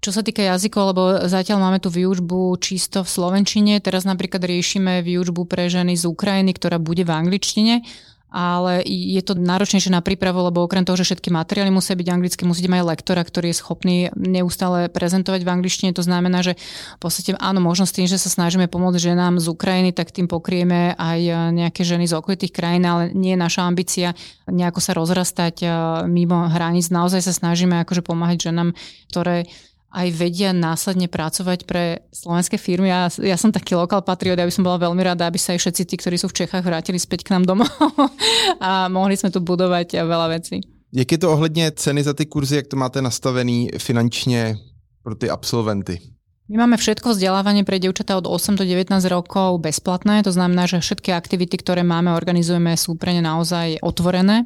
Čo 0.00 0.08
sa 0.08 0.24
týka 0.24 0.40
jazykov, 0.40 0.96
lebo 0.96 1.02
zatiaľ 1.28 1.60
máme 1.60 1.78
tu 1.84 1.92
výučbu 1.92 2.56
čisto 2.56 3.04
v 3.04 3.12
slovenčine, 3.12 3.76
teraz 3.84 4.08
napríklad 4.08 4.40
riešime 4.40 5.04
výučbu 5.04 5.44
pre 5.44 5.68
ženy 5.68 6.00
z 6.00 6.08
Ukrajiny, 6.08 6.56
ktorá 6.56 6.80
bude 6.80 7.04
v 7.04 7.12
angličtine 7.12 7.84
ale 8.32 8.80
je 8.88 9.20
to 9.20 9.36
náročnejšie 9.36 9.92
na 9.92 10.00
prípravu, 10.00 10.40
lebo 10.48 10.64
okrem 10.64 10.88
toho, 10.88 10.96
že 10.96 11.04
všetky 11.04 11.28
materiály 11.28 11.68
musia 11.68 11.92
byť 11.92 12.08
anglicky, 12.08 12.42
musíte 12.48 12.72
mať 12.72 12.88
lektora, 12.88 13.20
ktorý 13.20 13.52
je 13.52 13.60
schopný 13.60 13.96
neustále 14.16 14.88
prezentovať 14.88 15.44
v 15.44 15.52
angličtine. 15.52 15.92
To 15.92 16.00
znamená, 16.00 16.40
že 16.40 16.56
v 16.96 17.00
podstate 17.04 17.36
áno, 17.36 17.60
možno 17.60 17.84
s 17.84 17.92
tým, 17.92 18.08
že 18.08 18.16
sa 18.16 18.32
snažíme 18.32 18.72
pomôcť 18.72 19.12
ženám 19.12 19.36
z 19.36 19.46
Ukrajiny, 19.52 19.92
tak 19.92 20.10
tým 20.10 20.26
pokrieme 20.26 20.96
aj 20.96 21.52
nejaké 21.52 21.84
ženy 21.84 22.08
z 22.08 22.16
okolitých 22.16 22.56
krajín, 22.56 22.88
ale 22.88 23.12
nie 23.12 23.36
je 23.36 23.40
naša 23.44 23.68
ambícia 23.68 24.16
nejako 24.48 24.80
sa 24.80 24.92
rozrastať 24.96 25.64
mimo 26.08 26.48
hraníc. 26.48 26.88
Naozaj 26.88 27.20
sa 27.22 27.32
snažíme 27.36 27.78
akože 27.84 28.00
pomáhať 28.00 28.48
ženám, 28.48 28.72
ktoré 29.12 29.44
aj 29.92 30.08
vedia 30.16 30.56
následne 30.56 31.06
pracovať 31.06 31.68
pre 31.68 32.08
slovenské 32.08 32.56
firmy. 32.56 32.88
Ja, 32.88 33.12
ja 33.20 33.36
som 33.36 33.52
taký 33.52 33.76
lokál 33.76 34.00
patriot, 34.00 34.40
aby 34.40 34.48
som 34.48 34.64
bola 34.64 34.88
veľmi 34.88 35.04
rada, 35.04 35.28
aby 35.28 35.36
sa 35.36 35.52
aj 35.52 35.60
všetci 35.68 35.82
tí, 35.84 35.94
ktorí 36.00 36.16
sú 36.16 36.32
v 36.32 36.44
Čechách, 36.44 36.64
vrátili 36.64 36.96
späť 36.96 37.28
k 37.28 37.36
nám 37.36 37.44
domov 37.44 37.68
a 38.64 38.88
mohli 38.88 39.20
sme 39.20 39.28
tu 39.28 39.44
budovať 39.44 40.00
veľa 40.00 40.28
vecí. 40.32 40.64
Jak 40.92 41.12
je 41.12 41.18
to 41.18 41.32
ohledně 41.32 41.70
ceny 41.70 42.02
za 42.02 42.14
ty 42.14 42.26
kurzy, 42.26 42.56
jak 42.56 42.66
to 42.66 42.76
máte 42.76 43.02
nastavený 43.02 43.68
finančně 43.78 44.56
pro 45.02 45.14
ty 45.14 45.30
absolventy? 45.30 46.00
My 46.48 46.58
máme 46.58 46.76
všetko 46.76 47.16
vzdelávanie 47.16 47.64
pre 47.64 47.80
dievčatá 47.80 48.12
od 48.18 48.28
8 48.28 48.60
do 48.60 48.64
19 48.66 48.92
rokov 49.08 49.56
bezplatné, 49.62 50.20
to 50.20 50.34
znamená, 50.34 50.68
že 50.68 50.84
všetky 50.84 51.14
aktivity, 51.14 51.56
ktoré 51.56 51.80
máme, 51.80 52.12
organizujeme, 52.12 52.76
sú 52.76 52.98
pre 52.98 53.16
ne 53.16 53.24
naozaj 53.24 53.80
otvorené 53.80 54.44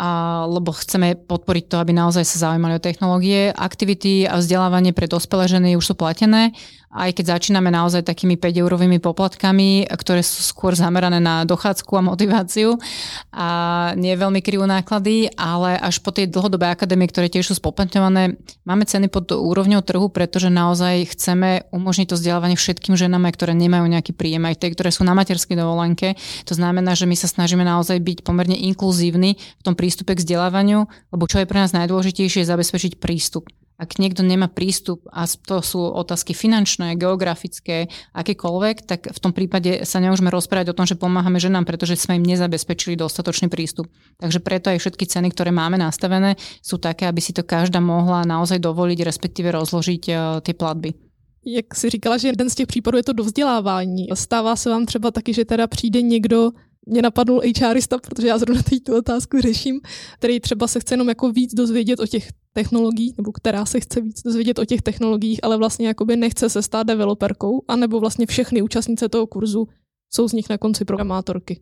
a, 0.00 0.08
lebo 0.48 0.72
chceme 0.72 1.12
podporiť 1.12 1.64
to, 1.68 1.76
aby 1.76 1.92
naozaj 1.92 2.24
sa 2.24 2.48
zaujímali 2.48 2.80
o 2.80 2.84
technológie. 2.84 3.52
Aktivity 3.52 4.24
a 4.24 4.40
vzdelávanie 4.40 4.96
pre 4.96 5.04
dospelé 5.04 5.44
ženy 5.44 5.76
už 5.76 5.92
sú 5.92 5.94
platené 5.94 6.56
aj 6.90 7.14
keď 7.14 7.38
začíname 7.38 7.70
naozaj 7.70 8.02
takými 8.02 8.34
5-eurovými 8.34 8.98
poplatkami, 8.98 9.86
ktoré 9.86 10.26
sú 10.26 10.42
skôr 10.42 10.74
zamerané 10.74 11.22
na 11.22 11.46
dochádzku 11.46 11.86
a 11.94 12.02
motiváciu 12.02 12.82
a 13.30 13.48
nie 13.94 14.10
veľmi 14.18 14.42
kryjú 14.42 14.66
náklady, 14.66 15.30
ale 15.38 15.78
až 15.78 16.02
po 16.02 16.10
tie 16.10 16.26
dlhodobé 16.26 16.66
akadémie, 16.66 17.06
ktoré 17.06 17.30
tiež 17.30 17.54
sú 17.54 17.54
spoplatňované, 17.62 18.34
máme 18.66 18.82
ceny 18.82 19.06
pod 19.06 19.30
úrovňou 19.30 19.86
trhu, 19.86 20.10
pretože 20.10 20.50
naozaj 20.50 21.14
chceme 21.14 21.70
umožniť 21.70 22.10
to 22.10 22.18
vzdelávanie 22.18 22.58
všetkým 22.58 22.98
ženám, 22.98 23.30
ktoré 23.30 23.54
nemajú 23.54 23.86
nejaký 23.86 24.10
príjem, 24.10 24.50
aj 24.50 24.58
tie, 24.58 24.74
ktoré 24.74 24.90
sú 24.90 25.06
na 25.06 25.14
materskej 25.14 25.54
dovolenke. 25.54 26.18
To 26.50 26.58
znamená, 26.58 26.98
že 26.98 27.06
my 27.06 27.14
sa 27.14 27.30
snažíme 27.30 27.62
naozaj 27.62 28.02
byť 28.02 28.18
pomerne 28.26 28.58
inkluzívni 28.58 29.38
v 29.38 29.62
tom 29.62 29.78
prístupe 29.78 30.18
k 30.18 30.22
vzdelávaniu, 30.26 30.90
lebo 31.14 31.24
čo 31.30 31.38
je 31.38 31.46
pre 31.46 31.62
nás 31.62 31.70
najdôležitejšie, 31.70 32.42
je 32.42 32.50
zabezpečiť 32.50 32.98
prístup. 32.98 33.46
Ak 33.80 33.96
niekto 33.96 34.20
nemá 34.20 34.52
prístup, 34.52 35.08
a 35.08 35.24
to 35.24 35.64
sú 35.64 35.80
otázky 35.80 36.36
finančné, 36.36 37.00
geografické, 37.00 37.88
akékoľvek, 38.12 38.76
tak 38.84 39.08
v 39.08 39.18
tom 39.24 39.32
prípade 39.32 39.88
sa 39.88 40.04
nemôžeme 40.04 40.28
rozprávať 40.28 40.70
o 40.70 40.76
tom, 40.76 40.84
že 40.84 41.00
pomáhame 41.00 41.40
ženám, 41.40 41.64
pretože 41.64 41.96
sme 41.96 42.20
im 42.20 42.28
nezabezpečili 42.28 42.92
dostatočný 42.92 43.48
prístup. 43.48 43.88
Takže 44.20 44.44
preto 44.44 44.68
aj 44.68 44.84
všetky 44.84 45.08
ceny, 45.08 45.32
ktoré 45.32 45.48
máme 45.48 45.80
nastavené, 45.80 46.36
sú 46.60 46.76
také, 46.76 47.08
aby 47.08 47.24
si 47.24 47.32
to 47.32 47.40
každá 47.40 47.80
mohla 47.80 48.28
naozaj 48.28 48.60
dovoliť, 48.60 49.00
respektíve 49.00 49.48
rozložiť 49.48 50.02
uh, 50.12 50.44
tie 50.44 50.52
platby. 50.52 50.92
Jak 51.40 51.72
si 51.74 51.90
říkala, 51.90 52.20
že 52.20 52.28
jeden 52.28 52.50
z 52.50 52.54
těch 52.54 52.66
případů 52.66 52.96
je 52.96 53.02
to 53.02 53.12
dovzdělávání. 53.12 54.06
Stává 54.14 54.56
se 54.56 54.70
vám 54.70 54.86
třeba 54.86 55.10
taky, 55.10 55.32
že 55.34 55.44
teda 55.44 55.66
přijde 55.66 56.02
někdo, 56.02 56.50
mě 56.86 57.02
napadl 57.02 57.40
HRista, 57.60 57.98
protože 57.98 58.28
já 58.28 58.38
zrovna 58.38 58.62
teď 58.62 58.84
tu 58.84 58.96
otázku 58.96 59.40
řeším, 59.40 59.80
který 60.14 60.40
třeba 60.40 60.66
se 60.66 60.80
chce 60.80 60.94
jenom 60.94 61.08
jako 61.08 61.32
víc 61.32 61.54
dozvědět 61.54 62.00
o 62.00 62.06
těch 62.06 62.28
technologií, 62.52 63.14
nebo 63.16 63.32
která 63.32 63.66
se 63.66 63.80
chce 63.80 64.00
víc 64.00 64.22
dozvědět 64.22 64.58
o 64.58 64.64
těch 64.64 64.82
technologiích, 64.82 65.40
ale 65.42 65.56
vlastně 65.56 65.86
jakoby 65.86 66.16
nechce 66.16 66.48
se 66.48 66.62
stát 66.62 66.86
developerkou, 66.86 67.62
anebo 67.68 68.00
vlastně 68.00 68.26
všechny 68.26 68.62
účastnice 68.62 69.08
toho 69.08 69.26
kurzu 69.26 69.68
jsou 70.12 70.28
z 70.28 70.32
nich 70.32 70.48
na 70.50 70.58
konci 70.58 70.84
programátorky. 70.84 71.60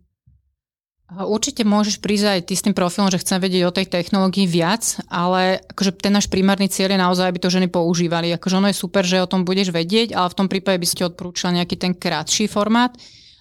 Určite 1.09 1.65
môžeš 1.65 2.05
prísť 2.05 2.25
aj 2.37 2.41
ty 2.45 2.53
s 2.53 2.65
tým 2.69 2.77
profilom, 2.77 3.09
že 3.09 3.17
chcem 3.25 3.41
vedieť 3.41 3.65
o 3.65 3.73
tej 3.73 3.89
technológii 3.89 4.45
viac, 4.45 5.01
ale 5.09 5.57
akože 5.73 5.97
ten 6.05 6.13
náš 6.13 6.29
primárny 6.29 6.69
cieľ 6.69 6.93
je 6.93 7.01
naozaj, 7.01 7.33
aby 7.33 7.41
to 7.41 7.49
ženy 7.49 7.65
používali. 7.73 8.29
Akože 8.37 8.61
ono 8.61 8.69
je 8.69 8.77
super, 8.77 9.09
že 9.09 9.25
o 9.25 9.31
tom 9.31 9.41
budeš 9.41 9.73
vedieť, 9.73 10.13
ale 10.13 10.29
v 10.29 10.37
tom 10.37 10.53
prípade 10.53 10.77
by 10.77 10.85
si 10.85 11.01
ti 11.01 11.09
odporúčal 11.09 11.57
nejaký 11.57 11.81
ten 11.81 11.97
krátší 11.97 12.45
formát, 12.45 12.93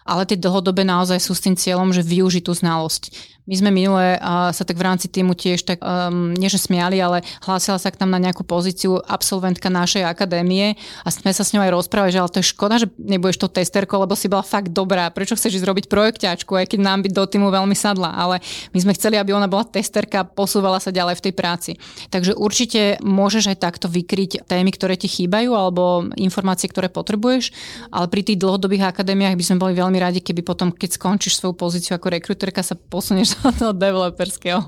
ale 0.08 0.24
tie 0.24 0.40
dlhodobé 0.40 0.88
naozaj 0.88 1.20
sú 1.20 1.36
s 1.36 1.44
tým 1.44 1.60
cieľom, 1.60 1.92
že 1.92 2.02
využiť 2.02 2.44
tú 2.48 2.56
znalosť. 2.56 3.12
My 3.48 3.56
sme 3.56 3.72
minule 3.72 4.20
uh, 4.20 4.52
sa 4.52 4.68
tak 4.68 4.76
v 4.76 4.84
rámci 4.84 5.08
týmu 5.08 5.32
tiež 5.32 5.64
tak, 5.64 5.80
um, 5.80 6.36
nie 6.36 6.52
že 6.52 6.60
smiali, 6.60 7.00
ale 7.00 7.24
hlásila 7.48 7.80
sa 7.80 7.88
k 7.88 8.04
nám 8.04 8.12
na 8.12 8.20
nejakú 8.20 8.44
pozíciu 8.44 9.00
absolventka 9.00 9.72
našej 9.72 10.04
akadémie 10.04 10.76
a 10.76 11.08
sme 11.08 11.32
sa 11.32 11.48
s 11.48 11.56
ňou 11.56 11.64
aj 11.64 11.72
rozprávali, 11.72 12.12
že 12.12 12.20
ale 12.20 12.28
to 12.28 12.44
je 12.44 12.52
škoda, 12.52 12.76
že 12.76 12.92
nebudeš 13.00 13.40
to 13.40 13.48
testerko, 13.48 14.04
lebo 14.04 14.20
si 14.20 14.28
bola 14.28 14.44
fakt 14.44 14.76
dobrá. 14.76 15.08
Prečo 15.16 15.40
chceš 15.40 15.64
ísť 15.64 15.68
robiť 15.68 15.86
projekťačku, 15.88 16.60
aj 16.60 16.76
keď 16.76 16.80
nám 16.84 17.08
by 17.08 17.10
do 17.16 17.24
týmu 17.24 17.48
veľmi 17.48 17.72
sadla. 17.72 18.20
Ale 18.20 18.44
my 18.76 18.80
sme 18.84 18.92
chceli, 19.00 19.16
aby 19.16 19.32
ona 19.32 19.48
bola 19.48 19.64
testerka, 19.64 20.28
posúvala 20.28 20.84
sa 20.84 20.92
ďalej 20.92 21.24
v 21.24 21.24
tej 21.32 21.34
práci. 21.34 21.72
Takže 22.12 22.36
určite 22.36 23.00
môžeš 23.00 23.56
aj 23.56 23.64
takto 23.64 23.88
vykryť 23.88 24.44
témy, 24.44 24.76
ktoré 24.76 25.00
ti 25.00 25.08
chýbajú 25.08 25.56
alebo 25.56 26.12
informácie, 26.20 26.68
ktoré 26.68 26.92
potrebuješ, 26.92 27.56
ale 27.96 28.12
pri 28.12 28.28
tých 28.28 28.44
dlhodobých 28.44 28.92
akadémiách 28.92 29.40
by 29.40 29.44
sme 29.48 29.62
boli 29.64 29.72
veľmi 29.72 29.96
radi, 30.04 30.20
keby 30.20 30.44
potom, 30.44 30.76
keď 30.76 31.00
skončíš 31.00 31.40
svoju 31.40 31.56
pozíciu 31.56 31.96
ako 31.96 32.12
rekruterka, 32.12 32.60
sa 32.60 32.76
posunieš 32.76 33.37
toho 33.60 33.72
developerského. 33.72 34.64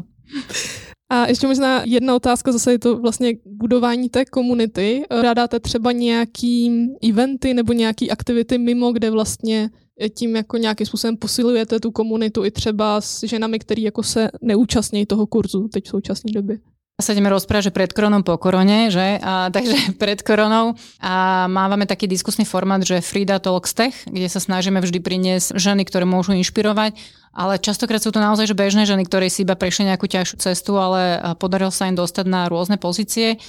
A 1.11 1.27
ještě 1.27 1.47
možná 1.47 1.81
jedna 1.85 2.15
otázka, 2.15 2.51
zase 2.51 2.71
je 2.71 2.79
to 2.79 2.97
vlastně 2.97 3.33
budování 3.45 4.09
té 4.09 4.25
komunity. 4.25 5.03
Rádáte 5.21 5.59
třeba 5.59 5.91
nějaký 5.91 6.87
eventy 7.09 7.53
nebo 7.53 7.73
nějaký 7.73 8.11
aktivity 8.11 8.57
mimo, 8.57 8.91
kde 8.91 9.11
vlastně 9.11 9.69
tím 10.15 10.35
jako 10.35 10.57
nějakým 10.57 10.87
způsobem 10.87 11.17
posilujete 11.17 11.79
tu 11.79 11.91
komunitu 11.91 12.45
i 12.45 12.51
třeba 12.51 13.01
s 13.01 13.23
ženami, 13.23 13.59
který 13.59 13.83
jako 13.83 14.03
se 14.03 14.29
neúčastní 14.41 15.05
toho 15.05 15.27
kurzu 15.27 15.67
teď 15.67 15.85
v 15.85 15.89
současné 15.89 16.31
době? 16.31 16.59
sa 16.99 17.15
ideme 17.15 17.31
rozprávať, 17.31 17.71
že 17.71 17.75
pred 17.75 17.91
koronou, 17.95 18.21
po 18.27 18.35
korone, 18.35 18.91
že? 18.91 19.17
A, 19.23 19.47
takže 19.49 19.75
pred 20.01 20.19
koronou 20.19 20.75
a 20.99 21.47
mávame 21.47 21.87
taký 21.87 22.11
diskusný 22.11 22.43
formát, 22.43 22.83
že 22.83 22.99
Frida 22.99 23.39
Talks 23.39 23.71
Tech, 23.71 23.95
kde 24.05 24.27
sa 24.27 24.43
snažíme 24.43 24.83
vždy 24.83 24.99
priniesť 24.99 25.55
ženy, 25.55 25.87
ktoré 25.87 26.03
môžu 26.03 26.35
inšpirovať, 26.35 26.99
ale 27.39 27.55
častokrát 27.55 28.03
sú 28.03 28.11
to 28.11 28.19
naozaj 28.19 28.51
že 28.51 28.59
bežné 28.59 28.83
ženy, 28.83 29.07
ktoré 29.07 29.31
si 29.31 29.47
iba 29.47 29.55
prešli 29.55 29.87
nejakú 29.87 30.11
ťažšiu 30.11 30.35
cestu, 30.43 30.75
ale 30.75 31.23
podarilo 31.39 31.71
sa 31.71 31.87
im 31.87 31.95
dostať 31.95 32.27
na 32.27 32.51
rôzne 32.51 32.75
pozície 32.75 33.39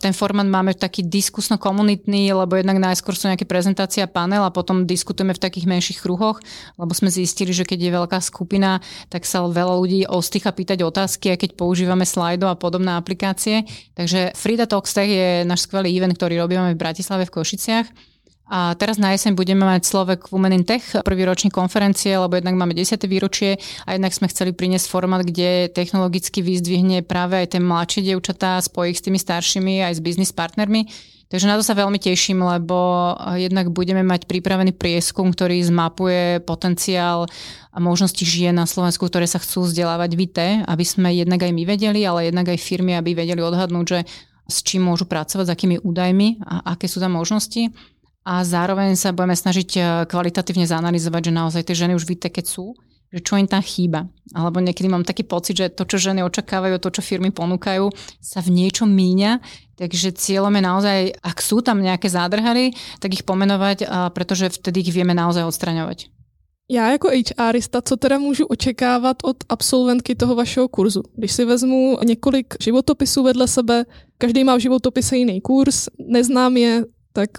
ten 0.00 0.10
formát 0.10 0.46
máme 0.46 0.74
taký 0.74 1.06
diskusno-komunitný, 1.06 2.34
lebo 2.34 2.58
jednak 2.58 2.78
najskôr 2.82 3.14
sú 3.14 3.30
nejaké 3.30 3.46
prezentácie 3.46 4.02
a 4.02 4.10
panel 4.10 4.42
a 4.42 4.54
potom 4.54 4.86
diskutujeme 4.86 5.34
v 5.34 5.42
takých 5.42 5.70
menších 5.70 5.98
kruhoch, 6.02 6.42
lebo 6.78 6.92
sme 6.94 7.10
zistili, 7.10 7.54
že 7.54 7.66
keď 7.66 7.78
je 7.78 7.96
veľká 8.02 8.18
skupina, 8.18 8.82
tak 9.10 9.22
sa 9.28 9.46
veľa 9.46 9.74
ľudí 9.78 10.00
ostýcha 10.10 10.50
pýtať 10.50 10.82
otázky, 10.82 11.34
aj 11.34 11.46
keď 11.46 11.50
používame 11.54 12.06
slajdo 12.06 12.50
a 12.50 12.58
podobné 12.58 12.98
aplikácie. 12.98 13.66
Takže 13.94 14.34
Frida 14.34 14.66
Talks 14.66 14.94
Tech 14.94 15.10
je 15.10 15.46
náš 15.46 15.66
skvelý 15.70 15.94
event, 15.94 16.14
ktorý 16.14 16.42
robíme 16.42 16.74
v 16.74 16.80
Bratislave 16.80 17.26
v 17.28 17.34
Košiciach 17.34 18.13
a 18.44 18.76
teraz 18.76 19.00
na 19.00 19.16
jeseň 19.16 19.32
budeme 19.32 19.64
mať 19.64 19.88
Slovek 19.88 20.28
Women 20.28 20.60
in 20.60 20.64
Tech, 20.68 20.84
prvý 21.00 21.24
ročník 21.24 21.56
konferencie, 21.56 22.12
lebo 22.12 22.36
jednak 22.36 22.60
máme 22.60 22.76
10. 22.76 23.00
výročie 23.08 23.56
a 23.88 23.96
jednak 23.96 24.12
sme 24.12 24.28
chceli 24.28 24.52
priniesť 24.52 24.84
formát, 24.84 25.24
kde 25.24 25.72
technologicky 25.72 26.44
vyzdvihne 26.44 27.00
práve 27.08 27.40
aj 27.40 27.56
tie 27.56 27.60
mladšie 27.64 28.00
dievčatá, 28.12 28.60
spojí 28.60 28.92
ich 28.92 29.00
s 29.00 29.04
tými 29.08 29.16
staršími, 29.16 29.80
aj 29.88 29.96
s 29.96 30.04
biznis 30.04 30.36
partnermi. 30.36 30.84
Takže 31.32 31.48
na 31.48 31.56
to 31.56 31.64
sa 31.64 31.72
veľmi 31.72 31.96
teším, 31.96 32.44
lebo 32.44 33.10
jednak 33.32 33.72
budeme 33.72 34.04
mať 34.04 34.28
pripravený 34.28 34.76
prieskum, 34.76 35.32
ktorý 35.32 35.64
zmapuje 35.64 36.44
potenciál 36.44 37.24
a 37.72 37.78
možnosti 37.80 38.20
žien 38.22 38.52
na 38.52 38.68
Slovensku, 38.68 39.08
ktoré 39.08 39.24
sa 39.24 39.40
chcú 39.40 39.64
vzdelávať 39.64 40.14
v 40.14 40.20
IT, 40.28 40.38
aby 40.68 40.84
sme 40.84 41.16
jednak 41.16 41.42
aj 41.42 41.52
my 41.56 41.64
vedeli, 41.64 42.04
ale 42.04 42.28
jednak 42.28 42.52
aj 42.52 42.60
firmy, 42.60 42.92
aby 42.92 43.16
vedeli 43.16 43.40
odhadnúť, 43.40 43.86
že 43.88 44.00
s 44.44 44.60
čím 44.60 44.84
môžu 44.84 45.08
pracovať, 45.08 45.48
s 45.48 45.54
akými 45.56 45.76
údajmi 45.80 46.44
a 46.44 46.76
aké 46.76 46.84
sú 46.84 47.00
tam 47.00 47.16
možnosti 47.16 47.72
a 48.24 48.40
zároveň 48.44 48.96
sa 48.96 49.12
budeme 49.12 49.36
snažiť 49.36 49.70
e, 49.76 49.80
kvalitatívne 50.08 50.64
zanalizovať, 50.64 51.28
že 51.28 51.32
naozaj 51.32 51.62
tie 51.68 51.76
ženy 51.76 51.92
už 51.92 52.08
víte, 52.08 52.32
keď 52.32 52.44
sú, 52.48 52.72
že 53.12 53.20
čo 53.20 53.36
im 53.36 53.44
tam 53.44 53.60
chýba. 53.60 54.08
Alebo 54.32 54.64
niekedy 54.64 54.88
mám 54.88 55.04
taký 55.04 55.28
pocit, 55.28 55.60
že 55.60 55.68
to, 55.68 55.84
čo 55.84 56.00
ženy 56.00 56.24
očakávajú, 56.24 56.80
to, 56.80 56.88
čo 56.88 57.04
firmy 57.04 57.30
ponúkajú, 57.30 57.92
sa 58.18 58.40
v 58.40 58.64
niečom 58.64 58.88
míňa. 58.88 59.44
Takže 59.76 60.16
cieľom 60.16 60.56
je 60.56 60.62
naozaj, 60.64 60.98
ak 61.20 61.38
sú 61.38 61.60
tam 61.60 61.84
nejaké 61.84 62.08
zádrhary, 62.08 62.74
tak 62.98 63.14
ich 63.14 63.26
pomenovať, 63.28 63.86
pretože 64.14 64.50
vtedy 64.56 64.86
ich 64.86 64.94
vieme 64.94 65.14
naozaj 65.14 65.44
odstraňovať. 65.46 66.14
Já 66.70 66.90
jako 66.90 67.08
HRista, 67.38 67.82
co 67.82 67.96
teda 67.96 68.18
můžu 68.18 68.46
očekávat 68.46 69.16
od 69.24 69.36
absolventky 69.48 70.14
toho 70.14 70.34
vašeho 70.34 70.68
kurzu? 70.68 71.02
Když 71.16 71.32
si 71.32 71.44
vezmu 71.44 71.98
několik 72.04 72.54
životopisů 72.60 73.22
vedle 73.22 73.48
sebe, 73.48 73.84
každý 74.18 74.44
má 74.44 74.56
v 74.56 74.60
životopise 74.60 75.16
jiný 75.16 75.40
kurz, 75.40 75.88
neznám 75.98 76.56
je, 76.56 76.84
tak 77.12 77.30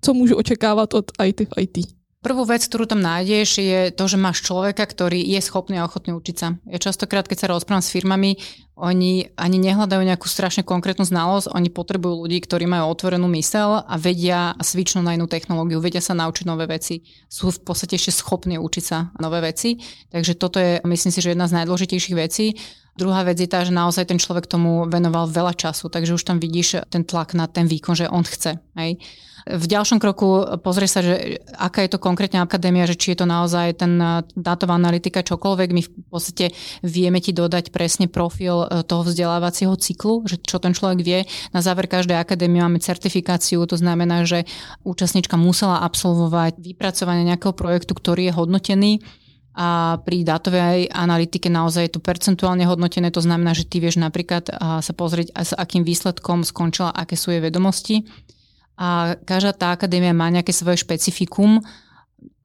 co 0.00 0.10
môžu 0.16 0.34
očakávať 0.40 0.88
od 0.96 1.06
IT 1.20 1.38
v 1.48 1.54
IT? 1.64 1.76
Prvú 2.20 2.44
vec, 2.44 2.60
ktorú 2.60 2.84
tam 2.84 3.00
nájdeš, 3.00 3.64
je 3.64 3.80
to, 3.96 4.04
že 4.04 4.20
máš 4.20 4.44
človeka, 4.44 4.84
ktorý 4.84 5.24
je 5.24 5.40
schopný 5.40 5.80
a 5.80 5.88
ochotný 5.88 6.12
učiť 6.12 6.36
sa. 6.36 6.52
Ja 6.68 6.76
častokrát, 6.76 7.24
keď 7.24 7.38
sa 7.40 7.46
rozprávam 7.48 7.80
s 7.80 7.88
firmami, 7.88 8.36
oni 8.76 9.32
ani 9.40 9.56
nehľadajú 9.56 10.04
nejakú 10.04 10.28
strašne 10.28 10.60
konkrétnu 10.60 11.08
znalosť, 11.08 11.48
oni 11.48 11.72
potrebujú 11.72 12.28
ľudí, 12.28 12.44
ktorí 12.44 12.68
majú 12.68 12.92
otvorenú 12.92 13.24
mysel 13.36 13.84
a 13.84 13.96
vedia 13.96 14.52
a 14.52 14.60
svičnú 14.60 15.00
na 15.00 15.16
inú 15.16 15.32
technológiu, 15.32 15.80
vedia 15.80 16.04
sa 16.04 16.12
naučiť 16.12 16.44
nové 16.44 16.68
veci, 16.68 17.08
sú 17.24 17.56
v 17.56 17.60
podstate 17.64 17.96
ešte 17.96 18.12
schopní 18.12 18.60
učiť 18.60 18.84
sa 18.84 19.08
nové 19.16 19.40
veci. 19.40 19.80
Takže 20.12 20.36
toto 20.36 20.60
je, 20.60 20.76
myslím 20.84 21.12
si, 21.16 21.24
že 21.24 21.32
jedna 21.32 21.48
z 21.48 21.56
najdôležitejších 21.56 22.16
vecí. 22.20 22.52
Druhá 22.98 23.22
vec 23.22 23.38
je 23.38 23.48
tá, 23.48 23.62
že 23.62 23.70
naozaj 23.74 24.10
ten 24.10 24.18
človek 24.18 24.50
tomu 24.50 24.86
venoval 24.90 25.30
veľa 25.30 25.54
času, 25.54 25.88
takže 25.88 26.14
už 26.14 26.26
tam 26.26 26.42
vidíš 26.42 26.84
ten 26.90 27.06
tlak 27.06 27.32
na 27.38 27.46
ten 27.46 27.64
výkon, 27.70 27.94
že 27.94 28.10
on 28.10 28.26
chce. 28.26 28.58
Hej. 28.76 28.98
V 29.48 29.64
ďalšom 29.64 29.96
kroku 30.02 30.44
pozrie 30.60 30.84
sa, 30.84 31.00
že 31.00 31.40
aká 31.56 31.80
je 31.84 31.96
to 31.96 32.02
konkrétne 32.02 32.44
akadémia, 32.44 32.84
že 32.84 32.98
či 32.98 33.16
je 33.16 33.24
to 33.24 33.26
naozaj 33.26 33.80
ten 33.80 33.96
eh, 33.96 34.20
dátová 34.36 34.76
analytika, 34.76 35.24
čokoľvek. 35.24 35.68
My 35.72 35.82
v 35.84 35.90
podstate 36.12 36.52
vieme 36.84 37.24
ti 37.24 37.32
dodať 37.32 37.72
presne 37.72 38.06
profil 38.10 38.68
eh, 38.68 38.84
toho 38.84 39.06
vzdelávacieho 39.06 39.72
cyklu, 39.80 40.28
že 40.28 40.36
čo 40.44 40.60
ten 40.60 40.76
človek 40.76 41.00
vie. 41.00 41.24
Na 41.56 41.64
záver 41.64 41.88
každej 41.88 42.20
akadémie 42.20 42.60
máme 42.60 42.82
certifikáciu, 42.82 43.64
to 43.64 43.80
znamená, 43.80 44.28
že 44.28 44.44
účastníčka 44.84 45.40
musela 45.40 45.80
absolvovať 45.88 46.60
vypracovanie 46.60 47.24
nejakého 47.24 47.56
projektu, 47.56 47.96
ktorý 47.96 48.28
je 48.28 48.36
hodnotený 48.36 48.92
a 49.50 49.98
pri 50.06 50.22
dátovej 50.22 50.94
analytike 50.94 51.50
naozaj 51.50 51.82
je 51.90 51.92
to 51.98 52.00
percentuálne 52.00 52.62
hodnotené, 52.64 53.10
to 53.10 53.18
znamená, 53.18 53.50
že 53.50 53.66
ty 53.66 53.82
vieš 53.82 53.98
napríklad 53.98 54.46
sa 54.78 54.92
pozrieť, 54.94 55.34
s 55.34 55.52
akým 55.58 55.82
výsledkom 55.82 56.46
skončila, 56.46 56.94
aké 56.94 57.18
sú 57.18 57.34
jej 57.34 57.42
vedomosti. 57.42 58.06
A 58.80 59.18
každá 59.26 59.52
tá 59.52 59.74
akadémia 59.74 60.14
má 60.16 60.30
nejaké 60.32 60.54
svoje 60.56 60.80
špecifikum 60.80 61.60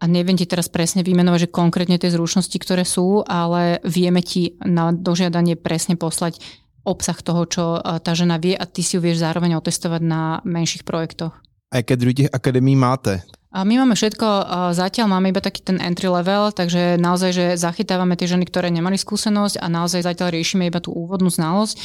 a 0.02 0.04
neviem 0.10 0.36
ti 0.36 0.44
teraz 0.44 0.68
presne 0.68 1.06
vymenovať, 1.06 1.48
že 1.48 1.54
konkrétne 1.54 1.96
tie 1.96 2.12
zručnosti, 2.12 2.58
ktoré 2.60 2.84
sú, 2.84 3.24
ale 3.24 3.80
vieme 3.88 4.20
ti 4.20 4.60
na 4.60 4.92
dožiadanie 4.92 5.56
presne 5.56 5.96
poslať 5.96 6.44
obsah 6.84 7.18
toho, 7.22 7.48
čo 7.48 7.64
tá 7.80 8.12
žena 8.12 8.36
vie 8.42 8.58
a 8.58 8.68
ty 8.68 8.84
si 8.84 8.98
ju 8.98 9.02
vieš 9.02 9.24
zároveň 9.24 9.56
otestovať 9.58 10.02
na 10.04 10.44
menších 10.44 10.84
projektoch. 10.84 11.34
A 11.72 11.82
aké 11.82 11.98
druhých 11.98 12.30
akadémií 12.30 12.76
máte? 12.76 13.24
A 13.56 13.64
my 13.64 13.80
máme 13.80 13.96
všetko, 13.96 14.28
zatiaľ 14.76 15.08
máme 15.16 15.32
iba 15.32 15.40
taký 15.40 15.64
ten 15.64 15.80
entry 15.80 16.12
level, 16.12 16.52
takže 16.52 17.00
naozaj, 17.00 17.32
že 17.32 17.46
zachytávame 17.56 18.20
tie 18.20 18.28
ženy, 18.28 18.44
ktoré 18.44 18.68
nemali 18.68 19.00
skúsenosť 19.00 19.64
a 19.64 19.72
naozaj 19.72 20.04
zatiaľ 20.04 20.36
riešime 20.36 20.68
iba 20.68 20.84
tú 20.84 20.92
úvodnú 20.92 21.32
znalosť. 21.32 21.80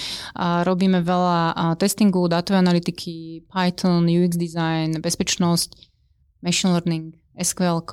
Robíme 0.66 0.98
veľa 0.98 1.54
testingu, 1.78 2.26
dátovej 2.26 2.66
analytiky, 2.66 3.46
Python, 3.46 4.02
UX 4.10 4.34
design, 4.34 4.98
bezpečnosť, 4.98 5.78
machine 6.42 6.74
learning, 6.74 7.14
SQL. 7.38 7.86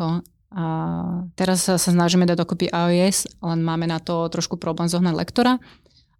Teraz 1.38 1.70
sa 1.70 1.78
snažíme 1.78 2.26
dať 2.26 2.34
dokopy 2.34 2.74
iOS, 2.74 3.30
len 3.46 3.62
máme 3.62 3.86
na 3.86 4.02
to 4.02 4.26
trošku 4.34 4.58
problém 4.58 4.90
zohnať 4.90 5.14
lektora 5.14 5.62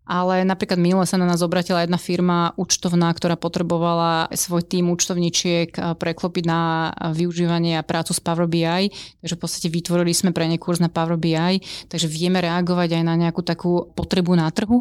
ale 0.08 0.48
napríklad 0.48 0.80
minule 0.80 1.04
sa 1.04 1.20
na 1.20 1.28
nás 1.28 1.44
obratila 1.44 1.84
jedna 1.84 2.00
firma 2.00 2.56
účtovná, 2.56 3.12
ktorá 3.12 3.36
potrebovala 3.36 4.32
svoj 4.32 4.64
tým 4.64 4.88
účtovníčiek 4.88 6.00
preklopiť 6.00 6.44
na 6.48 6.90
využívanie 7.12 7.76
a 7.76 7.84
prácu 7.84 8.16
s 8.16 8.24
Power 8.24 8.48
BI, 8.48 8.88
takže 9.20 9.36
v 9.36 9.42
podstate 9.44 9.68
vytvorili 9.68 10.16
sme 10.16 10.32
pre 10.32 10.48
ne 10.48 10.56
kurz 10.56 10.80
na 10.80 10.88
Power 10.88 11.20
BI, 11.20 11.60
takže 11.92 12.08
vieme 12.08 12.40
reagovať 12.40 12.96
aj 12.96 13.04
na 13.04 13.20
nejakú 13.20 13.44
takú 13.44 13.92
potrebu 13.92 14.32
na 14.40 14.48
trhu. 14.48 14.80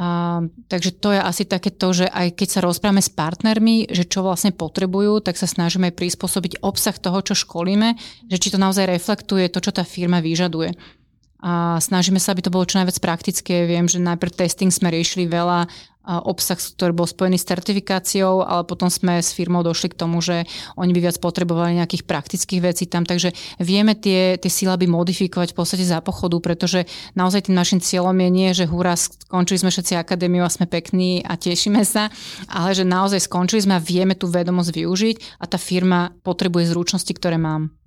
A, 0.00 0.40
takže 0.72 0.96
to 0.96 1.12
je 1.12 1.20
asi 1.20 1.44
také 1.44 1.68
to, 1.68 1.92
že 1.92 2.08
aj 2.08 2.32
keď 2.32 2.48
sa 2.48 2.64
rozprávame 2.64 3.04
s 3.04 3.12
partnermi, 3.12 3.92
že 3.92 4.08
čo 4.08 4.24
vlastne 4.24 4.56
potrebujú, 4.56 5.20
tak 5.20 5.36
sa 5.36 5.44
snažíme 5.44 5.92
prispôsobiť 5.92 6.64
obsah 6.64 6.96
toho, 6.96 7.20
čo 7.20 7.36
školíme, 7.36 8.00
že 8.24 8.40
či 8.40 8.48
to 8.48 8.56
naozaj 8.56 8.88
reflektuje 8.88 9.52
to, 9.52 9.60
čo 9.60 9.76
tá 9.76 9.84
firma 9.84 10.24
vyžaduje 10.24 10.99
a 11.40 11.80
snažíme 11.80 12.20
sa, 12.20 12.36
aby 12.36 12.44
to 12.44 12.52
bolo 12.52 12.68
čo 12.68 12.76
najviac 12.76 13.00
praktické. 13.00 13.64
Viem, 13.64 13.88
že 13.88 13.96
najprv 13.96 14.44
testing 14.44 14.68
sme 14.68 14.92
riešili 14.92 15.24
veľa 15.24 15.68
obsah, 16.00 16.56
ktorý 16.56 16.96
bol 16.96 17.04
spojený 17.04 17.36
s 17.36 17.46
certifikáciou, 17.46 18.42
ale 18.42 18.64
potom 18.64 18.88
sme 18.88 19.20
s 19.20 19.36
firmou 19.36 19.60
došli 19.60 19.92
k 19.92 19.98
tomu, 20.00 20.24
že 20.24 20.48
oni 20.74 20.96
by 20.96 21.00
viac 21.06 21.16
potrebovali 21.20 21.76
nejakých 21.76 22.08
praktických 22.08 22.60
vecí 22.64 22.84
tam, 22.88 23.04
takže 23.04 23.36
vieme 23.60 23.94
tie, 23.94 24.40
tie 24.40 24.50
sílaby 24.50 24.88
modifikovať 24.88 25.52
v 25.52 25.58
podstate 25.60 25.84
za 25.84 26.00
pochodu, 26.00 26.40
pretože 26.40 26.88
naozaj 27.14 27.46
tým 27.46 27.56
našim 27.56 27.84
cieľom 27.84 28.16
je 28.16 28.30
nie, 28.32 28.50
že 28.56 28.64
hurá, 28.64 28.96
skončili 28.96 29.60
sme 29.60 29.70
všetci 29.70 29.94
akadémiu 30.00 30.42
a 30.42 30.50
sme 30.50 30.66
pekní 30.66 31.20
a 31.20 31.36
tešíme 31.36 31.84
sa, 31.84 32.08
ale 32.48 32.72
že 32.72 32.82
naozaj 32.82 33.28
skončili 33.28 33.68
sme 33.68 33.76
a 33.76 33.84
vieme 33.84 34.16
tú 34.16 34.26
vedomosť 34.26 34.70
využiť 34.72 35.16
a 35.38 35.44
tá 35.46 35.60
firma 35.60 36.16
potrebuje 36.24 36.72
zručnosti, 36.72 37.12
ktoré 37.12 37.36
mám. 37.36 37.79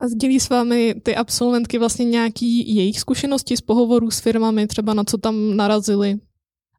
A 0.00 0.08
sdílí 0.08 0.40
s 0.40 0.48
vámi 0.48 0.94
ty 1.02 1.16
absolventky 1.16 1.78
vlastně 1.78 2.04
nějaký 2.04 2.76
jejich 2.76 3.00
zkušenosti 3.00 3.56
z 3.56 3.60
pohovorů 3.60 4.10
s 4.10 4.20
firmami, 4.20 4.66
třeba 4.66 4.94
na 4.94 5.04
co 5.04 5.18
tam 5.18 5.56
narazili? 5.56 6.18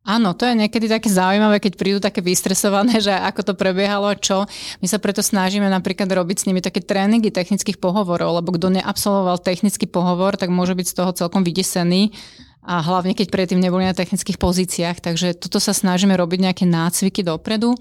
Áno, 0.05 0.37
to 0.37 0.45
je 0.45 0.53
niekedy 0.53 0.85
také 0.85 1.09
zaujímavé, 1.09 1.57
keď 1.57 1.73
prídu 1.81 1.97
také 1.97 2.21
vystresované, 2.21 3.01
že 3.05 3.09
ako 3.09 3.41
to 3.41 3.53
prebiehalo, 3.57 4.13
čo. 4.13 4.45
My 4.79 4.85
sa 4.85 5.01
preto 5.01 5.25
snažíme 5.25 5.65
napríklad 5.65 6.05
robiť 6.05 6.37
s 6.37 6.45
nimi 6.45 6.61
také 6.61 6.85
tréningy 6.85 7.33
technických 7.33 7.81
pohovorov, 7.81 8.37
lebo 8.37 8.53
kto 8.53 8.69
neabsolvoval 8.69 9.41
technický 9.41 9.89
pohovor, 9.89 10.37
tak 10.37 10.53
môže 10.53 10.77
byť 10.77 10.87
z 10.87 10.95
toho 10.95 11.11
celkom 11.17 11.41
vydesený 11.41 12.13
a 12.61 12.81
hlavne 12.85 13.17
keď 13.17 13.33
predtým 13.33 13.61
neboli 13.61 13.85
na 13.89 13.97
technických 13.97 14.37
pozíciách. 14.37 15.01
Takže 15.01 15.41
toto 15.41 15.57
sa 15.57 15.73
snažíme 15.73 16.13
robiť 16.13 16.39
nejaké 16.49 16.65
nácviky 16.69 17.25
dopredu. 17.25 17.73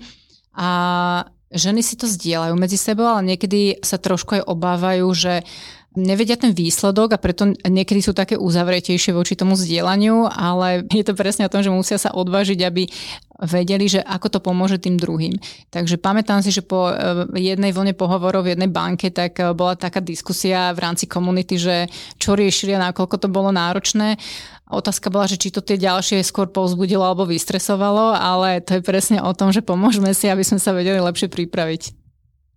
A 0.57 0.69
ženy 1.55 1.81
si 1.81 1.95
to 1.95 2.11
zdieľajú 2.11 2.55
medzi 2.59 2.77
sebou, 2.77 3.07
ale 3.07 3.35
niekedy 3.35 3.81
sa 3.81 3.97
trošku 3.97 4.43
aj 4.43 4.47
obávajú, 4.51 5.07
že 5.15 5.47
nevedia 5.95 6.35
ten 6.35 6.51
výsledok 6.51 7.15
a 7.15 7.23
preto 7.23 7.55
niekedy 7.67 8.03
sú 8.03 8.13
také 8.13 8.35
uzavretejšie 8.35 9.15
voči 9.15 9.39
tomu 9.39 9.55
zdieľaniu, 9.55 10.27
ale 10.27 10.83
je 10.91 11.05
to 11.07 11.15
presne 11.15 11.47
o 11.47 11.53
tom, 11.53 11.63
že 11.63 11.71
musia 11.71 11.99
sa 11.99 12.11
odvážiť, 12.11 12.61
aby 12.67 12.87
vedeli, 13.43 13.87
že 13.91 14.03
ako 14.03 14.27
to 14.31 14.39
pomôže 14.39 14.79
tým 14.79 14.99
druhým. 14.99 15.35
Takže 15.71 15.99
pamätám 15.99 16.43
si, 16.43 16.55
že 16.55 16.63
po 16.63 16.91
eh, 16.91 17.27
jednej 17.39 17.75
vlne 17.75 17.95
pohovorov 17.95 18.47
v 18.47 18.55
jednej 18.55 18.71
banke 18.71 19.11
tak 19.11 19.39
eh, 19.39 19.51
bola 19.55 19.75
taká 19.79 19.99
diskusia 19.99 20.71
v 20.75 20.83
rámci 20.83 21.07
komunity, 21.07 21.59
že 21.59 21.77
čo 22.19 22.35
riešili 22.39 22.75
a 22.75 22.91
nakoľko 22.91 23.17
to 23.19 23.29
bolo 23.31 23.51
náročné. 23.55 24.19
Otázka 24.65 25.13
bola, 25.13 25.29
že 25.29 25.39
či 25.39 25.53
to 25.55 25.61
tie 25.63 25.79
ďalšie 25.79 26.25
skôr 26.25 26.49
povzbudilo 26.51 27.05
alebo 27.05 27.29
vystresovalo, 27.29 28.17
ale 28.17 28.65
to 28.65 28.81
je 28.81 28.83
presne 28.83 29.21
o 29.21 29.31
tom, 29.37 29.53
že 29.53 29.61
pomôžeme 29.61 30.11
si, 30.17 30.27
aby 30.27 30.43
sme 30.43 30.59
sa 30.59 30.75
vedeli 30.75 30.99
lepšie 30.99 31.29
pripraviť. 31.31 32.04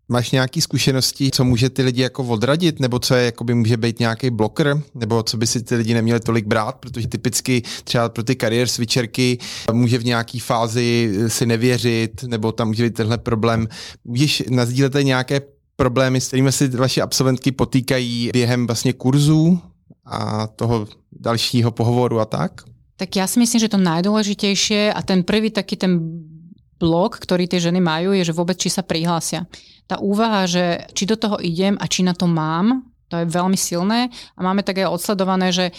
Máš 0.09 0.31
nějaké 0.31 0.61
zkušenosti, 0.61 1.31
co 1.31 1.43
může 1.43 1.69
ty 1.69 1.81
lidi 1.83 2.01
jako 2.01 2.23
odradit, 2.23 2.79
nebo 2.79 2.99
co 2.99 3.15
je, 3.15 3.25
jakoby 3.25 3.53
může 3.53 3.77
být 3.77 3.99
nějaký 3.99 4.29
bloker, 4.29 4.81
nebo 4.95 5.23
co 5.23 5.37
by 5.37 5.47
si 5.47 5.63
ty 5.63 5.75
lidi 5.75 5.93
neměli 5.93 6.19
tolik 6.19 6.45
brát, 6.45 6.75
protože 6.75 7.07
typicky 7.07 7.63
třeba 7.83 8.09
pro 8.09 8.23
ty 8.23 8.35
kariér 8.35 8.67
switcherky 8.67 9.37
může 9.71 9.97
v 9.97 10.05
nějaké 10.05 10.39
fázi 10.39 11.13
si 11.27 11.45
nevěřit, 11.45 12.23
nebo 12.23 12.51
tam 12.51 12.67
může 12.67 12.83
být 12.83 12.93
tenhle 12.93 13.17
problém. 13.17 13.67
Můžeš 14.05 14.43
nazdílet 14.49 14.93
nějaké 15.01 15.41
problémy, 15.75 16.21
s 16.21 16.27
kterými 16.27 16.51
si 16.51 16.67
vaše 16.67 17.01
absolventky 17.01 17.51
potýkají 17.51 18.29
během 18.33 18.67
vlastně 18.67 18.93
kurzů 18.93 19.59
a 20.05 20.47
toho 20.47 20.87
dalšího 21.11 21.71
pohovoru 21.71 22.19
a 22.19 22.25
tak? 22.25 22.51
Tak 22.97 23.13
ja 23.13 23.29
si 23.29 23.37
myslím, 23.37 23.61
že 23.61 23.69
to 23.69 23.77
najdôležitejšie 23.77 24.89
a 24.89 25.05
ten 25.05 25.21
prvý 25.21 25.53
taký 25.53 25.77
ten 25.77 26.01
blok, 26.77 27.19
ktorý 27.21 27.49
tie 27.49 27.61
ženy 27.61 27.81
majú, 27.81 28.13
je, 28.13 28.23
že 28.25 28.37
vôbec 28.37 28.57
či 28.57 28.69
sa 28.69 28.85
prihlásia. 28.85 29.49
Tá 29.89 29.97
úvaha, 29.99 30.45
že 30.45 30.85
či 30.93 31.09
do 31.09 31.17
toho 31.17 31.41
idem 31.41 31.75
a 31.81 31.85
či 31.89 32.05
na 32.05 32.13
to 32.13 32.29
mám, 32.29 32.85
to 33.07 33.23
je 33.23 33.27
veľmi 33.27 33.55
silné 33.55 34.11
a 34.35 34.39
máme 34.43 34.61
tak 34.63 34.83
aj 34.83 34.91
odsledované, 34.91 35.55
že 35.55 35.71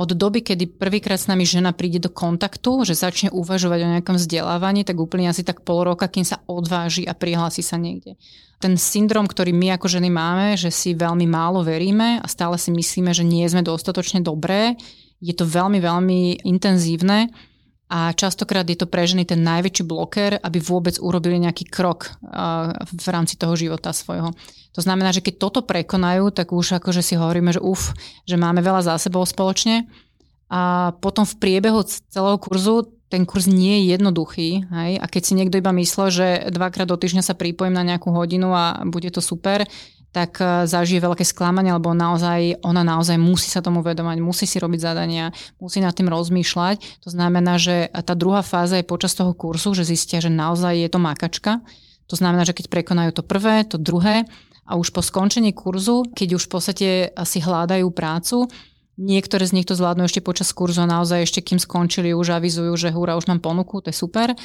od 0.00 0.16
doby, 0.16 0.40
kedy 0.40 0.80
prvýkrát 0.80 1.20
s 1.20 1.28
nami 1.28 1.44
žena 1.44 1.74
príde 1.76 2.00
do 2.00 2.08
kontaktu, 2.08 2.88
že 2.88 2.96
začne 2.96 3.28
uvažovať 3.34 3.78
o 3.84 3.90
nejakom 3.98 4.16
vzdelávaní, 4.16 4.86
tak 4.86 4.96
úplne 4.96 5.28
asi 5.28 5.44
tak 5.44 5.66
pol 5.66 5.82
roka, 5.82 6.08
kým 6.08 6.24
sa 6.24 6.40
odváži 6.46 7.04
a 7.04 7.12
prihlási 7.12 7.60
sa 7.60 7.76
niekde. 7.76 8.16
Ten 8.62 8.80
syndrom, 8.80 9.28
ktorý 9.28 9.52
my 9.52 9.76
ako 9.76 9.90
ženy 9.90 10.08
máme, 10.08 10.56
že 10.56 10.72
si 10.72 10.96
veľmi 10.96 11.26
málo 11.28 11.60
veríme 11.66 12.22
a 12.22 12.26
stále 12.30 12.56
si 12.56 12.72
myslíme, 12.72 13.12
že 13.12 13.26
nie 13.26 13.44
sme 13.44 13.60
dostatočne 13.60 14.24
dobré, 14.24 14.78
je 15.20 15.36
to 15.36 15.44
veľmi, 15.44 15.82
veľmi 15.84 16.48
intenzívne 16.48 17.28
a 17.90 18.14
častokrát 18.14 18.62
je 18.62 18.78
to 18.78 18.86
pre 18.86 19.02
ženy 19.02 19.26
ten 19.26 19.42
najväčší 19.42 19.82
bloker, 19.82 20.38
aby 20.38 20.62
vôbec 20.62 20.94
urobili 21.02 21.42
nejaký 21.42 21.66
krok 21.66 22.14
v 22.86 23.06
rámci 23.10 23.34
toho 23.34 23.58
života 23.58 23.90
svojho. 23.90 24.30
To 24.78 24.80
znamená, 24.80 25.10
že 25.10 25.18
keď 25.18 25.34
toto 25.42 25.60
prekonajú, 25.66 26.30
tak 26.30 26.54
už 26.54 26.78
akože 26.78 27.02
si 27.02 27.18
hovoríme, 27.18 27.50
že 27.50 27.58
uf, 27.58 27.90
že 28.30 28.38
máme 28.38 28.62
veľa 28.62 28.86
za 28.86 28.94
sebou 29.02 29.26
spoločne. 29.26 29.90
A 30.46 30.94
potom 31.02 31.26
v 31.26 31.38
priebehu 31.42 31.82
celého 31.86 32.38
kurzu 32.38 32.94
ten 33.10 33.26
kurz 33.26 33.50
nie 33.50 33.82
je 33.82 33.98
jednoduchý. 33.98 34.70
Hej? 34.70 34.92
A 35.02 35.06
keď 35.10 35.22
si 35.26 35.34
niekto 35.34 35.58
iba 35.58 35.74
myslel, 35.74 36.08
že 36.14 36.26
dvakrát 36.54 36.86
do 36.86 36.94
týždňa 36.94 37.26
sa 37.26 37.34
pripojím 37.34 37.74
na 37.74 37.82
nejakú 37.82 38.14
hodinu 38.14 38.54
a 38.54 38.86
bude 38.86 39.10
to 39.10 39.18
super, 39.18 39.66
tak 40.10 40.42
e, 40.42 40.66
zažije 40.66 41.02
veľké 41.02 41.22
sklamanie, 41.22 41.70
lebo 41.70 41.94
naozaj, 41.94 42.62
ona 42.66 42.82
naozaj 42.82 43.14
musí 43.18 43.46
sa 43.46 43.62
tomu 43.62 43.82
vedomať, 43.82 44.18
musí 44.18 44.44
si 44.46 44.58
robiť 44.58 44.80
zadania, 44.82 45.30
musí 45.62 45.78
nad 45.78 45.94
tým 45.94 46.10
rozmýšľať. 46.10 47.06
To 47.06 47.08
znamená, 47.14 47.56
že 47.56 47.90
tá 47.90 48.14
druhá 48.18 48.42
fáza 48.42 48.78
je 48.78 48.86
počas 48.86 49.14
toho 49.14 49.30
kursu, 49.34 49.74
že 49.74 49.86
zistia, 49.86 50.18
že 50.18 50.30
naozaj 50.30 50.74
je 50.74 50.88
to 50.90 50.98
makačka. 50.98 51.62
To 52.10 52.18
znamená, 52.18 52.42
že 52.42 52.58
keď 52.58 52.66
prekonajú 52.66 53.10
to 53.14 53.22
prvé, 53.22 53.62
to 53.62 53.78
druhé 53.78 54.26
a 54.66 54.78
už 54.78 54.90
po 54.90 55.02
skončení 55.02 55.54
kurzu, 55.54 56.10
keď 56.14 56.38
už 56.38 56.46
v 56.46 56.50
podstate 56.50 56.88
asi 57.14 57.38
hľadajú 57.42 57.86
prácu, 57.94 58.50
Niektoré 59.00 59.48
z 59.48 59.56
nich 59.56 59.64
to 59.64 59.72
zvládnu 59.72 60.04
ešte 60.04 60.20
počas 60.20 60.52
kurzu 60.52 60.84
naozaj 60.84 61.24
ešte 61.24 61.40
kým 61.40 61.56
skončili 61.56 62.12
už 62.12 62.36
avizujú, 62.36 62.68
že 62.76 62.92
húra, 62.92 63.16
už 63.16 63.32
mám 63.32 63.40
ponuku, 63.40 63.80
to 63.80 63.88
je 63.88 63.96
super. 63.96 64.36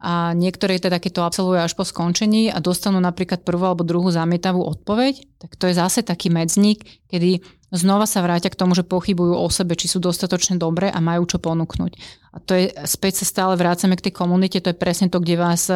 A 0.00 0.32
niektoré 0.32 0.80
teda, 0.80 0.96
keď 0.96 1.12
to 1.12 1.26
absolvujú 1.28 1.60
až 1.60 1.76
po 1.76 1.84
skončení 1.84 2.48
a 2.48 2.56
dostanú 2.56 3.04
napríklad 3.04 3.44
prvú 3.44 3.68
alebo 3.68 3.84
druhú 3.84 4.08
zamietavú 4.08 4.64
odpoveď, 4.64 5.28
tak 5.36 5.60
to 5.60 5.68
je 5.68 5.76
zase 5.76 6.00
taký 6.00 6.32
medzník, 6.32 6.88
kedy 7.12 7.44
znova 7.68 8.08
sa 8.08 8.24
vrátia 8.24 8.48
k 8.48 8.56
tomu, 8.56 8.72
že 8.72 8.88
pochybujú 8.88 9.36
o 9.36 9.48
sebe, 9.52 9.76
či 9.76 9.92
sú 9.92 10.00
dostatočne 10.00 10.56
dobré 10.56 10.88
a 10.88 11.04
majú 11.04 11.28
čo 11.28 11.36
ponúknuť. 11.36 12.00
A 12.38 12.42
to 12.46 12.54
je, 12.54 12.70
späť 12.86 13.22
sa 13.22 13.26
stále 13.26 13.58
vrácame 13.58 13.98
k 13.98 14.06
tej 14.06 14.14
komunite, 14.14 14.62
to 14.62 14.70
je 14.70 14.78
presne 14.78 15.10
to, 15.10 15.18
kde 15.18 15.34
vás 15.34 15.66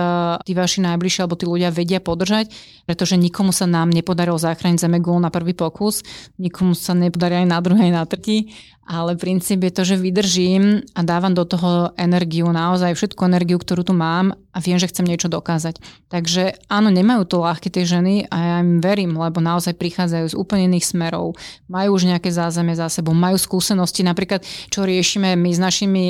tí 0.46 0.55
vaši 0.55 0.79
najbližší 0.87 1.27
alebo 1.27 1.35
tí 1.35 1.51
ľudia 1.51 1.75
vedia 1.75 1.98
podržať, 1.98 2.55
pretože 2.87 3.18
nikomu 3.18 3.51
sa 3.51 3.66
nám 3.66 3.90
nepodarilo 3.90 4.38
zachrániť 4.38 4.79
zeme 4.79 5.03
na 5.03 5.35
prvý 5.35 5.59
pokus, 5.59 6.07
nikomu 6.38 6.79
sa 6.79 6.94
nepodarí 6.94 7.42
aj 7.42 7.48
na 7.51 7.59
druhej, 7.59 7.90
na 7.90 8.07
tretí 8.07 8.55
ale 8.83 9.14
princíp 9.14 9.62
je 9.62 9.72
to, 9.72 9.83
že 9.87 9.96
vydržím 9.96 10.83
a 10.98 11.01
dávam 11.07 11.31
do 11.31 11.46
toho 11.46 11.94
energiu, 11.94 12.51
naozaj 12.51 12.98
všetku 12.98 13.22
energiu, 13.22 13.57
ktorú 13.62 13.87
tu 13.87 13.94
mám 13.94 14.35
a 14.53 14.59
viem, 14.59 14.77
že 14.77 14.90
chcem 14.90 15.07
niečo 15.07 15.31
dokázať. 15.31 15.79
Takže 16.11 16.59
áno, 16.66 16.90
nemajú 16.90 17.25
to 17.25 17.40
ľahké 17.40 17.70
tie 17.70 17.87
ženy 17.87 18.27
a 18.27 18.37
ja 18.37 18.57
im 18.61 18.83
verím, 18.83 19.14
lebo 19.14 19.38
naozaj 19.38 19.79
prichádzajú 19.79 20.35
z 20.35 20.38
úplne 20.38 20.66
iných 20.75 20.92
smerov, 20.92 21.38
majú 21.70 21.94
už 21.94 22.11
nejaké 22.11 22.35
zázemie 22.35 22.75
za 22.75 22.90
sebou, 22.90 23.14
majú 23.14 23.38
skúsenosti, 23.38 24.03
napríklad 24.03 24.42
čo 24.68 24.83
riešime 24.83 25.38
my 25.38 25.51
s 25.55 25.61
našimi 25.62 26.03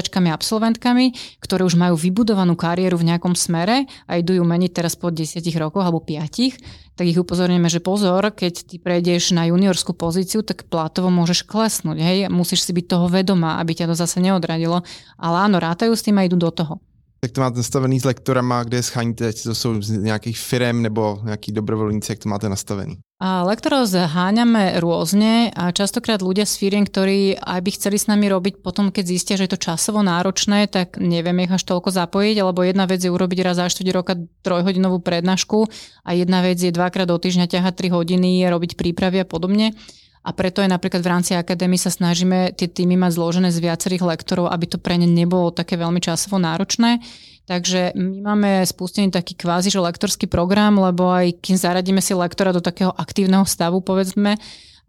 uchádzačkami, 0.00 0.32
absolventkami, 0.32 1.06
ktoré 1.44 1.68
už 1.68 1.76
majú 1.76 1.92
vybudovanú 2.00 2.56
kariéru 2.56 2.96
v 2.96 3.12
nejakom 3.12 3.36
smere 3.36 3.84
a 4.08 4.16
idú 4.16 4.32
ju 4.32 4.44
meniť 4.48 4.72
teraz 4.72 4.96
po 4.96 5.12
10 5.12 5.44
rokoch 5.60 5.84
alebo 5.84 6.00
5 6.00 6.88
tak 7.00 7.08
ich 7.08 7.16
upozorníme, 7.16 7.64
že 7.72 7.80
pozor, 7.80 8.28
keď 8.28 8.68
ty 8.68 8.76
prejdeš 8.76 9.32
na 9.32 9.48
juniorskú 9.48 9.96
pozíciu, 9.96 10.44
tak 10.44 10.68
platovo 10.68 11.08
môžeš 11.08 11.48
klesnúť, 11.48 11.96
hej, 11.96 12.18
musíš 12.28 12.68
si 12.68 12.76
byť 12.76 12.84
toho 12.92 13.08
vedomá, 13.08 13.56
aby 13.56 13.72
ťa 13.72 13.88
to 13.88 13.96
zase 13.96 14.20
neodradilo. 14.20 14.84
Ale 15.16 15.48
áno, 15.48 15.64
rátajú 15.64 15.96
s 15.96 16.04
tým 16.04 16.20
a 16.20 16.28
idú 16.28 16.36
do 16.36 16.52
toho. 16.52 16.76
Jak 17.20 17.32
to 17.32 17.40
máte 17.40 17.56
nastavený 17.56 18.00
s 18.00 18.04
lektorama, 18.04 18.64
kde 18.64 18.82
scháníte, 18.82 19.32
to 19.32 19.54
jsou 19.54 19.82
z 19.82 19.90
nějakých 19.90 20.38
firm 20.38 20.82
nebo 20.82 21.20
nějaký 21.24 21.52
dobrovoľníci, 21.52 22.12
jak 22.12 22.18
to 22.18 22.28
máte 22.28 22.48
nastavený? 22.48 22.96
A 23.20 23.44
lektorov 23.44 23.84
zháňame 23.84 24.80
rôzne 24.80 25.52
a 25.52 25.68
častokrát 25.76 26.24
ľudia 26.24 26.48
z 26.48 26.56
firiem, 26.56 26.88
ktorí 26.88 27.36
aj 27.36 27.60
by 27.60 27.70
chceli 27.76 28.00
s 28.00 28.08
nami 28.08 28.32
robiť 28.32 28.64
potom, 28.64 28.88
keď 28.88 29.04
zistia, 29.04 29.36
že 29.36 29.44
je 29.44 29.52
to 29.52 29.60
časovo 29.60 30.00
náročné, 30.00 30.72
tak 30.72 30.96
nevieme 30.96 31.44
ich 31.44 31.52
až 31.52 31.68
toľko 31.68 31.92
zapojiť, 31.92 32.40
lebo 32.40 32.64
jedna 32.64 32.88
vec 32.88 33.04
je 33.04 33.12
urobiť 33.12 33.44
raz 33.44 33.60
za 33.60 33.68
4 33.68 33.84
roka 33.92 34.16
trojhodinovú 34.40 35.04
prednášku 35.04 35.68
a 36.00 36.16
jedna 36.16 36.40
vec 36.40 36.56
je 36.56 36.72
dvakrát 36.72 37.04
do 37.04 37.20
týždňa 37.20 37.52
ťahať 37.52 37.92
3 37.92 38.00
hodiny, 38.00 38.40
robiť 38.48 38.80
prípravy 38.80 39.20
a 39.20 39.28
podobne. 39.28 39.76
A 40.20 40.36
preto 40.36 40.60
aj 40.60 40.68
napríklad 40.68 41.00
v 41.00 41.12
rámci 41.16 41.32
akadémie 41.32 41.80
sa 41.80 41.88
snažíme 41.88 42.52
tie 42.52 42.68
týmy 42.68 43.00
mať 43.00 43.16
zložené 43.16 43.48
z 43.48 43.64
viacerých 43.64 44.04
lektorov, 44.04 44.52
aby 44.52 44.68
to 44.68 44.76
pre 44.76 45.00
ne 45.00 45.08
nebolo 45.08 45.48
také 45.48 45.80
veľmi 45.80 45.96
časovo 45.96 46.36
náročné. 46.36 47.00
Takže 47.48 47.96
my 47.96 48.18
máme 48.22 48.50
spustený 48.62 49.10
taký 49.10 49.34
kvázi, 49.34 49.72
že 49.72 49.82
lektorský 49.82 50.28
program, 50.28 50.76
lebo 50.76 51.08
aj 51.10 51.40
kým 51.40 51.56
zaradíme 51.56 51.98
si 51.98 52.14
lektora 52.14 52.54
do 52.54 52.62
takého 52.62 52.92
aktívneho 52.94 53.42
stavu, 53.48 53.80
povedzme, 53.82 54.38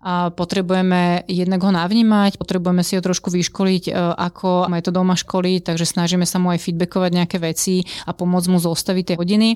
a 0.02 0.34
potrebujeme 0.34 1.30
jednak 1.30 1.62
ho 1.62 1.70
navnímať, 1.70 2.42
potrebujeme 2.42 2.82
si 2.82 2.98
ho 2.98 3.06
trošku 3.06 3.30
vyškoliť, 3.30 3.84
e, 3.90 3.92
ako 4.18 4.66
to 4.82 4.90
doma 4.90 5.14
školy, 5.14 5.62
takže 5.62 5.86
snažíme 5.86 6.26
sa 6.26 6.42
mu 6.42 6.50
aj 6.50 6.66
feedbackovať 6.66 7.12
nejaké 7.14 7.38
veci 7.38 7.86
a 8.06 8.12
pomôcť 8.14 8.50
mu 8.50 8.58
zostaviť 8.58 9.14
tie 9.14 9.16
hodiny. 9.22 9.50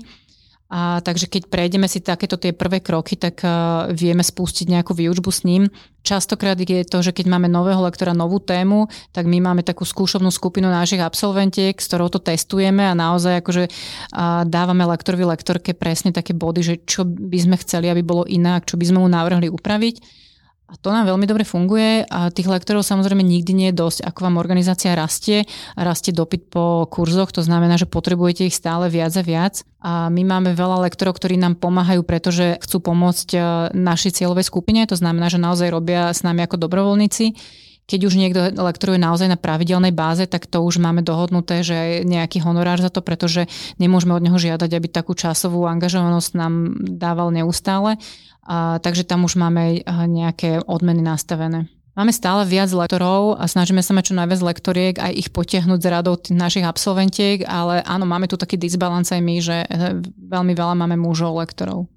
A 0.65 0.97
takže 1.05 1.29
keď 1.29 1.45
prejdeme 1.45 1.85
si 1.85 2.01
takéto 2.01 2.41
tie 2.41 2.49
prvé 2.49 2.81
kroky, 2.81 3.13
tak 3.13 3.45
uh, 3.45 3.85
vieme 3.93 4.25
spustiť 4.25 4.65
nejakú 4.65 4.97
výučbu 4.97 5.29
s 5.29 5.45
ním. 5.45 5.69
Častokrát 6.01 6.57
je 6.57 6.81
to, 6.81 7.05
že 7.05 7.13
keď 7.13 7.29
máme 7.29 7.45
nového 7.45 7.85
lektora, 7.85 8.17
novú 8.17 8.41
tému, 8.41 8.89
tak 9.13 9.29
my 9.29 9.45
máme 9.45 9.61
takú 9.61 9.85
skúšobnú 9.85 10.33
skupinu 10.33 10.65
našich 10.69 11.05
absolventiek, 11.05 11.77
s 11.77 11.85
ktorou 11.85 12.09
to 12.09 12.17
testujeme 12.17 12.81
a 12.81 12.97
naozaj 12.97 13.45
akože 13.45 13.63
uh, 13.69 14.41
dávame 14.49 14.89
lektorovi, 14.89 15.37
lektorke 15.37 15.77
presne 15.77 16.09
také 16.09 16.33
body, 16.33 16.61
že 16.65 16.75
čo 16.81 17.05
by 17.05 17.37
sme 17.37 17.55
chceli, 17.61 17.93
aby 17.93 18.01
bolo 18.01 18.25
inak, 18.25 18.65
čo 18.65 18.81
by 18.81 18.89
sme 18.89 19.05
mu 19.05 19.09
navrhli 19.09 19.53
upraviť. 19.53 20.24
A 20.65 20.73
to 20.81 20.89
nám 20.89 21.05
veľmi 21.05 21.29
dobre 21.29 21.45
funguje 21.45 22.09
a 22.09 22.33
tých 22.33 22.49
lektorov 22.49 22.81
samozrejme 22.81 23.21
nikdy 23.21 23.53
nie 23.53 23.67
je 23.69 23.77
dosť. 23.77 24.01
Ako 24.01 24.25
vám 24.25 24.41
organizácia 24.41 24.97
rastie 24.97 25.45
rastie 25.77 26.09
dopyt 26.09 26.49
po 26.49 26.89
kurzoch, 26.89 27.29
to 27.29 27.45
znamená, 27.45 27.77
že 27.77 27.85
potrebujete 27.85 28.49
ich 28.49 28.57
stále 28.57 28.89
viac 28.89 29.13
a 29.13 29.21
viac. 29.21 29.61
A 29.85 30.09
my 30.09 30.25
máme 30.25 30.57
veľa 30.57 30.89
lektorov, 30.89 31.21
ktorí 31.21 31.37
nám 31.37 31.61
pomáhajú, 31.61 32.01
pretože 32.01 32.57
chcú 32.65 32.81
pomôcť 32.81 33.29
e, 33.37 33.39
našej 33.77 34.17
cieľovej 34.17 34.49
skupine, 34.49 34.81
to 34.89 34.97
znamená, 34.97 35.29
že 35.29 35.37
naozaj 35.37 35.69
robia 35.69 36.09
s 36.09 36.25
nami 36.25 36.41
ako 36.41 36.57
dobrovoľníci. 36.57 37.37
Keď 37.85 37.99
už 38.01 38.13
niekto 38.17 38.39
lektoruje 38.57 38.97
naozaj 38.97 39.29
na 39.29 39.37
pravidelnej 39.37 39.93
báze, 39.93 40.25
tak 40.25 40.49
to 40.49 40.65
už 40.65 40.81
máme 40.81 41.05
dohodnuté, 41.05 41.61
že 41.61 41.77
je 41.77 41.97
nejaký 42.01 42.41
honorár 42.41 42.81
za 42.81 42.89
to, 42.89 43.05
pretože 43.05 43.45
nemôžeme 43.77 44.17
od 44.17 44.25
neho 44.25 44.37
žiadať, 44.41 44.69
aby 44.73 44.87
takú 44.89 45.13
časovú 45.13 45.69
angažovanosť 45.69 46.31
nám 46.33 46.53
dával 46.97 47.29
neustále. 47.29 48.01
A, 48.45 48.81
takže 48.81 49.05
tam 49.05 49.25
už 49.25 49.37
máme 49.37 49.85
nejaké 50.09 50.65
odmeny 50.65 51.05
nastavené. 51.05 51.69
Máme 51.95 52.11
stále 52.11 52.43
viac 52.43 52.67
lektorov 52.75 53.39
a 53.39 53.47
snažíme 53.47 53.79
sa 53.79 53.95
mať 53.95 54.11
čo 54.11 54.19
najviac 54.19 54.41
lektoriek 54.43 54.95
aj 54.99 55.15
ich 55.15 55.29
potiahnuť 55.31 55.79
z 55.79 55.87
radou 55.87 56.19
našich 56.27 56.67
absolventiek, 56.67 57.47
ale 57.47 57.79
áno, 57.87 58.03
máme 58.03 58.27
tu 58.27 58.35
taký 58.35 58.59
disbalance 58.59 59.15
aj 59.15 59.23
my, 59.23 59.35
že 59.39 59.63
e, 59.63 59.67
veľmi 60.03 60.51
veľa 60.51 60.75
máme 60.75 60.99
mužov 60.99 61.39
lektorov. 61.39 61.87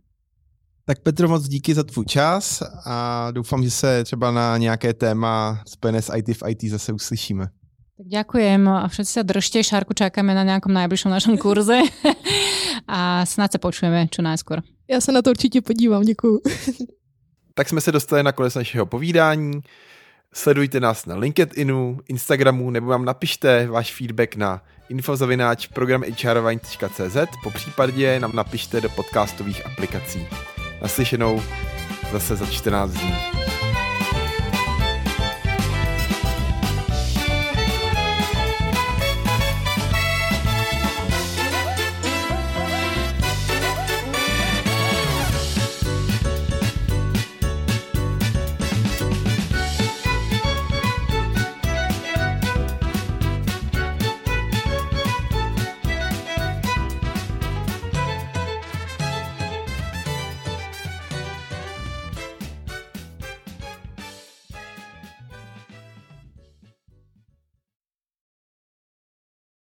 Tak 0.89 0.99
Petro, 0.99 1.29
moc 1.29 1.49
díky 1.49 1.75
za 1.75 1.85
tvůj 1.85 2.05
čas 2.05 2.63
a 2.85 3.29
doufám, 3.31 3.63
že 3.63 3.71
se 3.71 4.05
třeba 4.05 4.31
na 4.31 4.57
nějaké 4.57 4.95
téma 4.95 5.63
spojené 5.67 6.03
s 6.03 6.17
IT 6.17 6.29
v 6.37 6.43
IT 6.49 6.65
zase 6.65 6.93
uslyšíme. 6.93 7.45
Tak 7.99 8.07
ďakujem 8.07 8.69
a 8.69 8.89
všetci 8.89 9.13
sa 9.13 9.23
držte, 9.23 9.59
Šárku 9.61 9.93
čakáme 9.93 10.33
na 10.33 10.49
nejakom 10.49 10.73
najbližšom 10.73 11.13
našom 11.13 11.37
kurze 11.37 11.83
a 12.89 13.27
snad 13.27 13.53
sa 13.53 13.59
počujeme 13.59 14.09
čo 14.09 14.23
najskôr. 14.23 14.63
Já 14.89 15.01
se 15.01 15.13
na 15.13 15.23
to 15.23 15.31
určitě 15.31 15.61
podívám, 15.61 16.03
děkuju. 16.03 16.41
tak 17.55 17.69
jsme 17.69 17.81
se 17.81 17.93
dostali 17.93 18.23
na 18.23 18.33
konec 18.33 18.55
našeho 18.55 18.87
povídání. 18.87 19.61
Sledujte 20.35 20.81
nás 20.81 21.07
na 21.07 21.17
LinkedInu, 21.17 21.99
Instagramu 22.09 22.71
nebo 22.71 22.87
vám 22.87 23.05
napište 23.05 23.67
váš 23.67 23.95
feedback 23.95 24.37
na 24.37 24.63
infozavináč 24.89 25.67
programhrvine.cz 25.67 27.17
po 27.43 27.51
případě 27.51 28.21
nám 28.21 28.33
napište 28.35 28.81
do 28.81 28.89
podcastových 28.89 29.67
aplikací. 29.67 30.27
Naslyšenou 30.81 31.43
zase 32.13 32.37
za 32.37 32.47
14 32.47 32.91
dní. 32.91 33.38